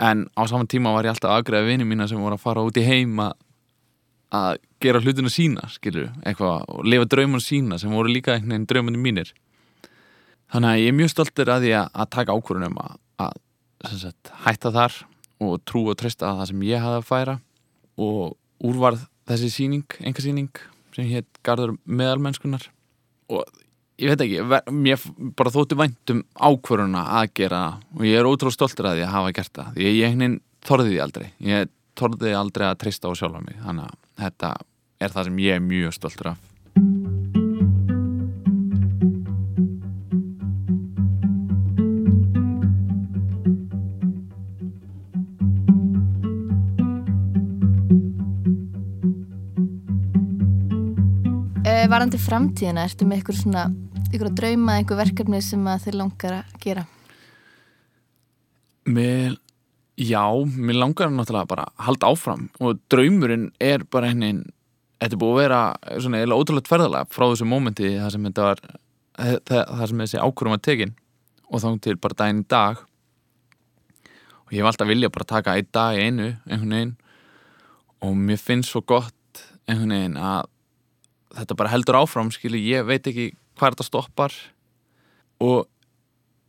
En 0.00 0.26
á 0.32 0.42
saman 0.48 0.70
tíma 0.70 0.94
var 0.94 1.06
ég 1.06 1.14
alltaf 1.14 1.34
aðgreða 1.34 1.68
vini 1.68 1.86
mína 1.88 2.08
sem 2.08 2.20
voru 2.20 2.38
að 2.38 2.44
fara 2.44 2.64
út 2.64 2.78
í 2.80 2.84
heim 2.86 3.18
að, 4.34 4.58
gera 4.80 5.02
hlutuna 5.04 5.28
sína 5.28 5.68
skilur, 5.68 6.08
eitthvað, 6.24 6.64
og 6.72 6.86
lifa 6.88 7.08
draumuna 7.12 7.44
sína 7.44 7.78
sem 7.80 7.92
voru 7.92 8.08
líka 8.08 8.32
einhvern 8.32 8.54
veginn 8.54 8.68
draumuna 8.70 9.00
mínir. 9.02 9.32
Þannig 10.50 10.70
að 10.70 10.80
ég 10.80 10.90
er 10.90 10.96
mjög 10.96 11.12
stoltur 11.12 11.52
að 11.52 11.66
því 11.66 11.72
að, 11.76 12.06
taka 12.16 12.36
ákvörunum 12.36 12.78
að, 12.80 12.94
að 13.26 13.96
sagt, 14.00 14.32
hætta 14.46 14.72
þar 14.74 14.98
og 15.44 15.60
trú 15.68 15.84
og 15.92 15.98
treysta 16.00 16.30
að 16.30 16.40
það 16.40 16.50
sem 16.50 16.66
ég 16.70 16.84
hafði 16.84 17.00
að 17.00 17.08
færa 17.10 17.36
og 18.00 18.36
úrvarð 18.70 19.04
þessi 19.30 19.50
síning, 19.54 19.98
enga 20.00 20.24
síning 20.24 20.62
sem 20.96 21.08
hétt 21.10 21.42
Garður 21.46 21.76
meðalmennskunar 21.84 22.66
og 23.30 23.44
ég 24.00 24.10
veit 24.10 24.24
ekki, 24.24 24.72
mér 24.74 25.02
bara 25.38 25.52
þótti 25.54 25.78
væntum 25.78 26.22
ákvöruna 26.34 27.04
að 27.20 27.34
gera 27.40 27.62
og 27.96 28.06
ég 28.08 28.18
er 28.18 28.28
ótrúlega 28.28 28.56
stoltur 28.56 28.90
að 28.90 29.04
að 29.04 29.12
hafa 29.14 29.34
gert 29.36 29.52
það. 29.56 29.74
Því 29.76 29.92
ég 30.00 30.14
hinn 30.14 30.38
þorði 30.66 30.90
því 30.90 31.00
aldrei. 31.04 31.26
Ég 31.46 31.72
þorði 32.00 32.22
því 32.24 32.36
aldrei 32.40 32.66
að 32.68 32.78
treysta 32.84 33.12
á 33.12 33.12
sjálfa 33.18 33.42
mig 33.44 33.60
þannig 33.60 33.86
að 33.86 33.98
þetta 34.20 34.54
er 35.00 35.12
það 35.14 35.28
sem 35.30 35.42
ég 35.46 35.58
er 35.58 35.64
mjög 35.64 35.96
stoltur 35.96 36.34
af 36.34 36.46
Uh, 51.60 51.84
varandi 51.86 52.18
framtíðina, 52.18 52.82
ertu 52.88 53.06
með 53.06 53.20
eitthvað 53.20 53.36
svona 53.38 53.62
eitthvað 54.10 54.32
drauma, 54.40 54.78
eitthvað 54.80 55.00
verkefni 55.04 55.40
sem 55.44 55.68
að 55.70 55.84
þið 55.84 55.96
langar 56.00 56.34
að 56.40 56.54
gera? 56.64 56.82
Mér, 58.90 59.36
já, 60.00 60.24
mér 60.56 60.80
langar 60.80 61.10
náttúrulega 61.12 61.50
bara 61.50 61.68
að 61.68 61.84
halda 61.88 62.12
áfram 62.14 62.46
og 62.60 62.80
draumurinn 62.92 63.50
er 63.60 63.84
bara 63.84 64.12
hennin 64.12 64.46
þetta 65.00 65.16
er 65.16 65.20
búið 65.20 65.34
að 65.34 65.42
vera 65.42 65.60
svona 66.00 66.22
eða 66.24 66.38
ótrúlega 66.40 66.68
tverðalega 66.68 67.10
frá 67.12 67.26
þessu 67.26 67.48
mómenti 67.48 67.92
það 67.98 68.14
sem 68.14 68.28
þetta 68.30 68.48
var 68.48 68.64
það 69.20 69.86
sem 69.90 70.02
þessi 70.04 70.20
ákvörum 70.20 70.54
var 70.54 70.62
tekin 70.64 70.94
og 71.50 71.62
þá 71.62 71.68
til 71.82 71.96
bara 72.00 72.18
daginn 72.22 72.44
í 72.44 72.48
dag. 72.50 72.84
Og 74.46 74.54
ég 74.54 74.62
hef 74.62 74.70
alltaf 74.70 74.90
viljað 74.90 75.14
bara 75.14 75.30
taka 75.32 75.56
einn 75.58 75.70
dag 75.74 75.98
í 75.98 76.06
einu, 76.06 76.28
einhvern 76.46 76.76
veginn. 76.76 76.94
Og 78.06 78.14
mér 78.16 78.40
finnst 78.40 78.72
svo 78.72 78.82
gott 78.86 79.44
einhvern 79.66 79.94
veginn 79.94 80.16
að 80.20 80.48
þetta 81.40 81.58
bara 81.58 81.72
heldur 81.74 82.00
áfram, 82.00 82.32
skilu, 82.34 82.58
ég 82.58 82.86
veit 82.88 83.06
ekki 83.06 83.30
hvað 83.58 83.76
þetta 83.76 83.88
stoppar. 83.88 84.34
Og 85.42 85.66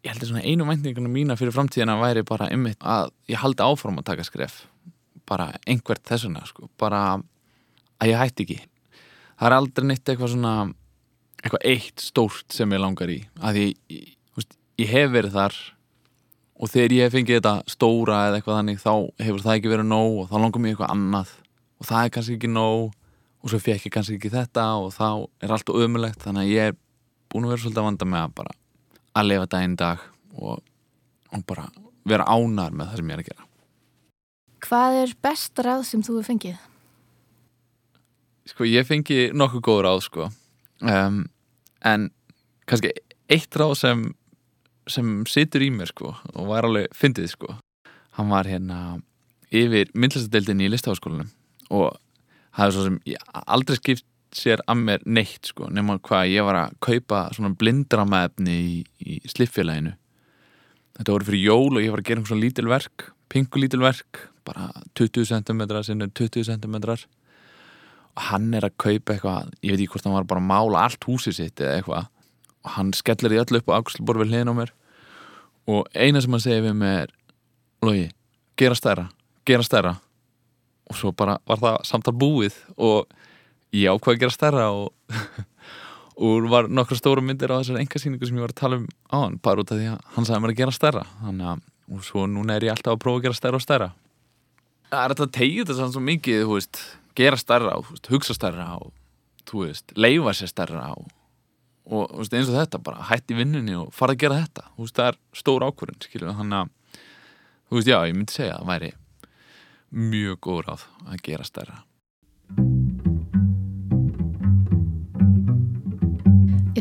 ég 0.02 0.10
held 0.10 0.24
að 0.24 0.32
svona 0.32 0.46
einu 0.46 0.66
væntingunum 0.66 1.14
mína 1.14 1.38
fyrir 1.38 1.54
framtíðina 1.54 1.98
væri 2.02 2.24
bara 2.26 2.50
ymmit 2.54 2.80
að 2.82 3.12
ég 3.30 3.42
haldi 3.42 3.66
áfram 3.66 4.00
að 4.02 4.08
taka 4.10 4.26
skref. 4.26 4.64
Bara 5.30 5.52
einhvert 5.70 6.04
þessuna 6.10 6.46
sko. 6.48 6.70
bara 6.78 7.22
að 8.02 8.10
ég 8.10 8.18
hætti 8.18 8.46
ekki. 8.46 8.60
Það 9.38 9.48
er 9.48 9.58
aldrei 9.58 9.86
neitt 9.88 10.10
eitthvað 10.10 10.34
svona 10.34 10.56
eitthvað 11.42 11.68
eitt 11.70 12.02
stórt 12.02 12.54
sem 12.54 12.74
ég 12.74 12.82
langar 12.82 13.10
í. 13.14 13.20
Að 13.42 13.62
ég, 13.62 13.78
ég, 13.94 14.16
veist, 14.38 14.58
ég 14.82 14.90
hef 14.90 15.14
verið 15.14 15.38
þar 15.38 15.60
og 16.62 16.70
þegar 16.70 16.96
ég 16.98 17.06
hef 17.06 17.16
fengið 17.18 17.40
þetta 17.40 17.54
stóra 17.74 18.24
eða 18.28 18.40
eitthvað 18.40 18.60
þannig 18.60 18.82
þá 18.82 18.94
hefur 19.26 19.46
það 19.46 19.56
ekki 19.56 19.74
verið 19.74 19.90
nóg 19.90 20.18
og 20.24 20.32
þá 20.32 20.36
langar 20.38 20.64
mér 20.64 20.76
eitthvað 20.76 20.96
annað. 20.96 21.36
Og 21.82 21.90
það 21.90 22.06
er 22.08 22.16
kannski 22.18 22.38
ekki 22.40 22.52
nóg 22.52 22.90
og 23.42 23.54
svo 23.54 23.62
fekk 23.62 23.88
ég 23.88 23.94
kannski 23.94 24.18
ekki 24.18 24.34
þetta 24.34 24.66
og 24.82 24.92
þá 24.94 25.08
er 25.42 25.54
allt 25.54 25.74
ömulegt 25.74 26.26
þannig 26.26 26.46
að 26.46 26.54
ég 26.54 26.72
er 26.72 26.78
búin 27.32 27.48
að 27.48 27.56
vera 27.56 27.64
svolítið 27.64 27.82
að 27.82 27.90
vanda 27.90 28.10
með 28.10 28.26
að 28.26 28.36
bara 28.42 28.61
að 29.18 29.30
lifa 29.30 29.48
daginn 29.52 29.78
dag 29.80 30.04
og, 30.38 30.62
og 31.32 31.46
bara 31.50 31.68
vera 32.08 32.28
ánar 32.30 32.74
með 32.74 32.92
það 32.92 33.02
sem 33.02 33.12
ég 33.12 33.18
er 33.18 33.24
að 33.24 33.30
gera. 33.32 33.48
Hvað 34.62 34.98
er 35.02 35.14
besta 35.26 35.66
ráð 35.66 35.84
sem 35.90 36.06
þú 36.06 36.18
hefur 36.18 36.30
fengið? 36.30 36.68
Sko 38.52 38.68
ég 38.68 38.88
fengi 38.88 39.20
nokkuð 39.38 39.66
góð 39.68 39.84
ráð 39.86 40.02
sko. 40.08 40.28
Um, 40.82 41.24
en 41.86 42.10
kannski 42.70 42.94
eitt 43.32 43.58
ráð 43.58 43.76
sem 43.82 44.10
sem 44.90 45.22
situr 45.30 45.64
í 45.64 45.70
mér 45.74 45.92
sko 45.92 46.14
og 46.34 46.48
var 46.50 46.68
alveg 46.68 46.94
fyndið 46.98 47.30
sko. 47.36 47.56
Hann 48.18 48.32
var 48.34 48.50
hérna 48.50 49.00
yfir 49.52 49.92
myndlistadeildinni 49.94 50.68
í 50.68 50.72
listaháskólanum 50.74 51.30
og 51.72 51.98
það 52.56 52.66
er 52.66 52.76
svo 52.76 52.86
sem 52.88 52.98
ég 53.08 53.30
aldrei 53.46 53.78
skipt 53.80 54.06
sér 54.36 54.64
að 54.70 54.84
mér 54.86 55.06
neitt 55.06 55.52
sko 55.52 55.70
nema 55.74 55.98
hvað 56.04 56.30
ég 56.32 56.48
var 56.48 56.60
að 56.64 56.76
kaupa 56.84 57.24
svona 57.36 57.54
blindramaefni 57.58 58.58
í, 58.58 58.76
í 59.04 59.20
sliffélaginu 59.30 59.96
þetta 61.00 61.16
voru 61.16 61.30
fyrir 61.30 61.48
jól 61.48 61.72
og 61.76 61.84
ég 61.84 61.94
var 61.94 62.04
að 62.04 62.12
gera 62.12 62.26
svona 62.28 62.46
lítil 62.46 62.70
verk, 62.72 63.10
pingu 63.32 63.62
lítil 63.62 63.82
verk 63.84 64.26
bara 64.48 64.72
20 64.98 65.28
cm 65.30 65.66
sinni 65.86 66.08
20 66.08 66.48
cm 66.50 66.80
og 68.12 68.26
hann 68.30 68.50
er 68.58 68.68
að 68.68 68.80
kaupa 68.82 69.16
eitthvað 69.16 69.54
ég 69.62 69.76
veit 69.76 69.84
ekki 69.84 69.94
hvort 69.94 70.08
hann 70.08 70.18
var 70.20 70.28
bara 70.32 70.44
að 70.44 70.50
mála 70.52 70.88
allt 70.88 71.08
húsið 71.08 71.38
sitt 71.38 71.64
eða 71.64 71.78
eitthvað 71.80 72.10
og 72.62 72.76
hann 72.76 72.94
skellir 72.96 73.36
í 73.36 73.42
öllu 73.42 73.62
upp 73.62 73.74
á 73.74 73.80
við 73.82 74.30
hliðin 74.30 74.54
á 74.54 74.56
mér. 74.56 74.72
Og 75.70 75.88
eina 75.94 76.22
sem 76.22 76.34
hann 76.34 76.44
segir 76.44 76.66
við 76.66 76.78
mig 76.78 76.96
er 77.06 77.14
Lógi, 77.82 78.12
gera 78.58 78.78
stærra, 78.78 79.08
gera 79.46 79.66
stærra. 79.66 79.96
Og 80.90 80.98
svo 80.98 81.12
bara 81.18 81.40
var 81.50 81.62
það 81.62 81.78
samtal 81.88 82.14
búið 82.14 82.58
og 82.78 83.10
ég 83.76 83.92
ákvaði 83.92 84.18
að 84.18 84.24
gera 84.26 84.36
stærra 84.36 84.68
og, 84.76 84.92
og 86.28 86.48
var 86.52 86.70
nokkra 86.72 86.98
stóra 87.00 87.24
myndir 87.24 87.54
á 87.54 87.60
þessar 87.62 87.82
engasýningu 87.82 88.28
sem 88.28 88.40
ég 88.40 88.46
var 88.46 88.54
að 88.54 88.62
tala 88.62 88.80
um 88.82 88.88
á 89.08 89.16
hann 89.24 89.38
bara 89.44 89.64
út 89.64 89.72
af 89.72 89.80
því 89.80 89.92
að 89.94 90.02
hann 90.16 90.28
sagði 90.28 90.44
mér 90.44 90.54
að 90.54 90.62
gera 90.62 90.76
stærra. 90.76 91.04
Þannig 91.22 91.52
að, 91.54 91.64
og 91.92 92.04
svo 92.08 92.26
núna 92.28 92.58
er 92.58 92.68
ég 92.68 92.76
alltaf 92.76 92.98
að 92.98 93.04
prófa 93.06 93.22
að 93.22 93.28
gera 93.28 93.40
stærra 93.40 93.60
og 93.60 93.66
stærra. 93.66 93.90
Það 94.92 95.04
er 95.06 95.14
þetta 95.16 95.38
tegið 95.38 95.70
þess 95.70 95.86
að 95.86 95.96
svo 95.96 96.04
mikið, 96.04 96.44
þú 96.44 96.58
veist 96.58 96.82
gera 97.22 97.40
stærra 97.40 97.78
og 97.80 97.88
veist, 97.92 98.12
hugsa 98.12 98.36
stærra 98.36 98.68
og 98.76 98.92
þú 99.48 99.66
veist, 99.66 99.96
leifa 99.96 100.36
sér 100.36 100.52
stærra 100.52 100.90
og, 100.98 101.06
og 101.88 102.18
veist, 102.20 102.36
eins 102.36 102.52
og 102.52 102.60
þetta 102.60 102.82
bara 102.84 103.08
hætti 103.08 103.38
vinnunni 103.40 103.78
og 103.80 103.94
fara 103.96 104.18
að 104.18 104.26
gera 104.26 104.42
þetta. 104.44 104.68
Veist, 104.80 104.98
það 105.00 105.14
er 105.14 105.22
stór 105.40 105.68
ákvörðin, 105.68 106.02
skilur 106.04 106.36
þannig 106.42 106.60
að, 106.60 107.00
þú 107.70 107.80
veist, 107.80 107.94
já, 107.94 107.98
ég 108.10 108.20
myndi 108.20 108.36
segja 108.36 108.58
að 108.58 108.66
það 108.66 108.74
væri 108.76 108.92
mjög 110.12 110.44
góð 110.44 110.62
ráð 110.68 110.86
að 111.08 111.24
gera 111.26 111.48
stærra 111.48 111.82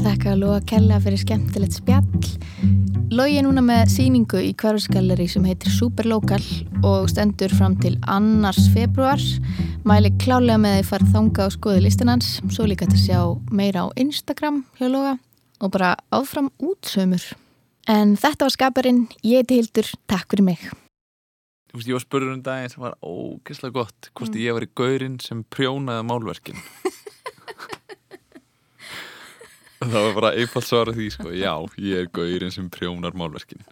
Ég 0.01 0.07
þakka 0.07 0.31
að 0.33 0.39
lofa 0.41 0.61
kella 0.65 0.97
fyrir 1.05 1.21
skemmtilegt 1.21 1.75
spjall. 1.77 2.29
Logi 3.13 3.35
er 3.37 3.45
núna 3.45 3.61
með 3.61 3.91
síningu 3.93 4.39
í 4.41 4.55
hverfsgalleri 4.57 5.27
sem 5.29 5.45
heitir 5.45 5.75
Superlocal 5.75 6.41
og 6.89 7.11
stendur 7.13 7.53
fram 7.53 7.75
til 7.83 7.99
annars 8.09 8.71
februar. 8.73 9.21
Mæli 9.85 10.09
klálega 10.23 10.57
með 10.63 10.73
að 10.73 10.81
þið 10.81 10.89
farið 10.89 11.13
þanga 11.19 11.45
og 11.45 11.53
skoði 11.59 11.83
listinans, 11.85 12.31
svo 12.49 12.65
líka 12.71 12.89
til 12.89 12.97
að 12.97 13.03
sjá 13.03 13.21
meira 13.53 13.85
á 13.85 13.87
Instagram 14.01 14.63
hjá 14.81 14.87
Loga 14.89 15.13
og 15.61 15.75
bara 15.77 15.93
áfram 16.17 16.49
útsömmur. 16.65 17.29
En 17.85 18.17
þetta 18.17 18.49
var 18.49 18.57
skaparinn, 18.57 19.05
ég 19.21 19.45
heiti 19.45 19.61
Hildur, 19.61 19.93
takk 20.09 20.33
fyrir 20.33 20.49
mig. 20.49 20.65
Þú 21.69 21.77
veist, 21.77 21.93
ég 21.93 21.99
var 21.99 22.07
spurður 22.07 22.39
um 22.39 22.43
daginn 22.49 22.73
sem 22.73 22.89
var 22.89 22.97
ógeðslega 23.05 23.77
gott 23.77 24.15
hvort 24.17 24.41
ég 24.41 24.57
var 24.57 24.65
í 24.65 24.73
gaurinn 24.81 25.21
sem 25.21 25.45
prjónaði 25.53 26.09
málverkin 26.09 26.65
Það 29.81 30.03
var 30.05 30.17
bara 30.19 30.31
einfalt 30.37 30.67
svara 30.69 30.93
því, 30.93 31.07
sko, 31.15 31.31
já, 31.33 31.55
ég 31.81 32.03
er 32.03 32.11
gaurinn 32.13 32.53
sem 32.53 32.67
prjónar 32.73 33.15
málverkin 33.17 33.63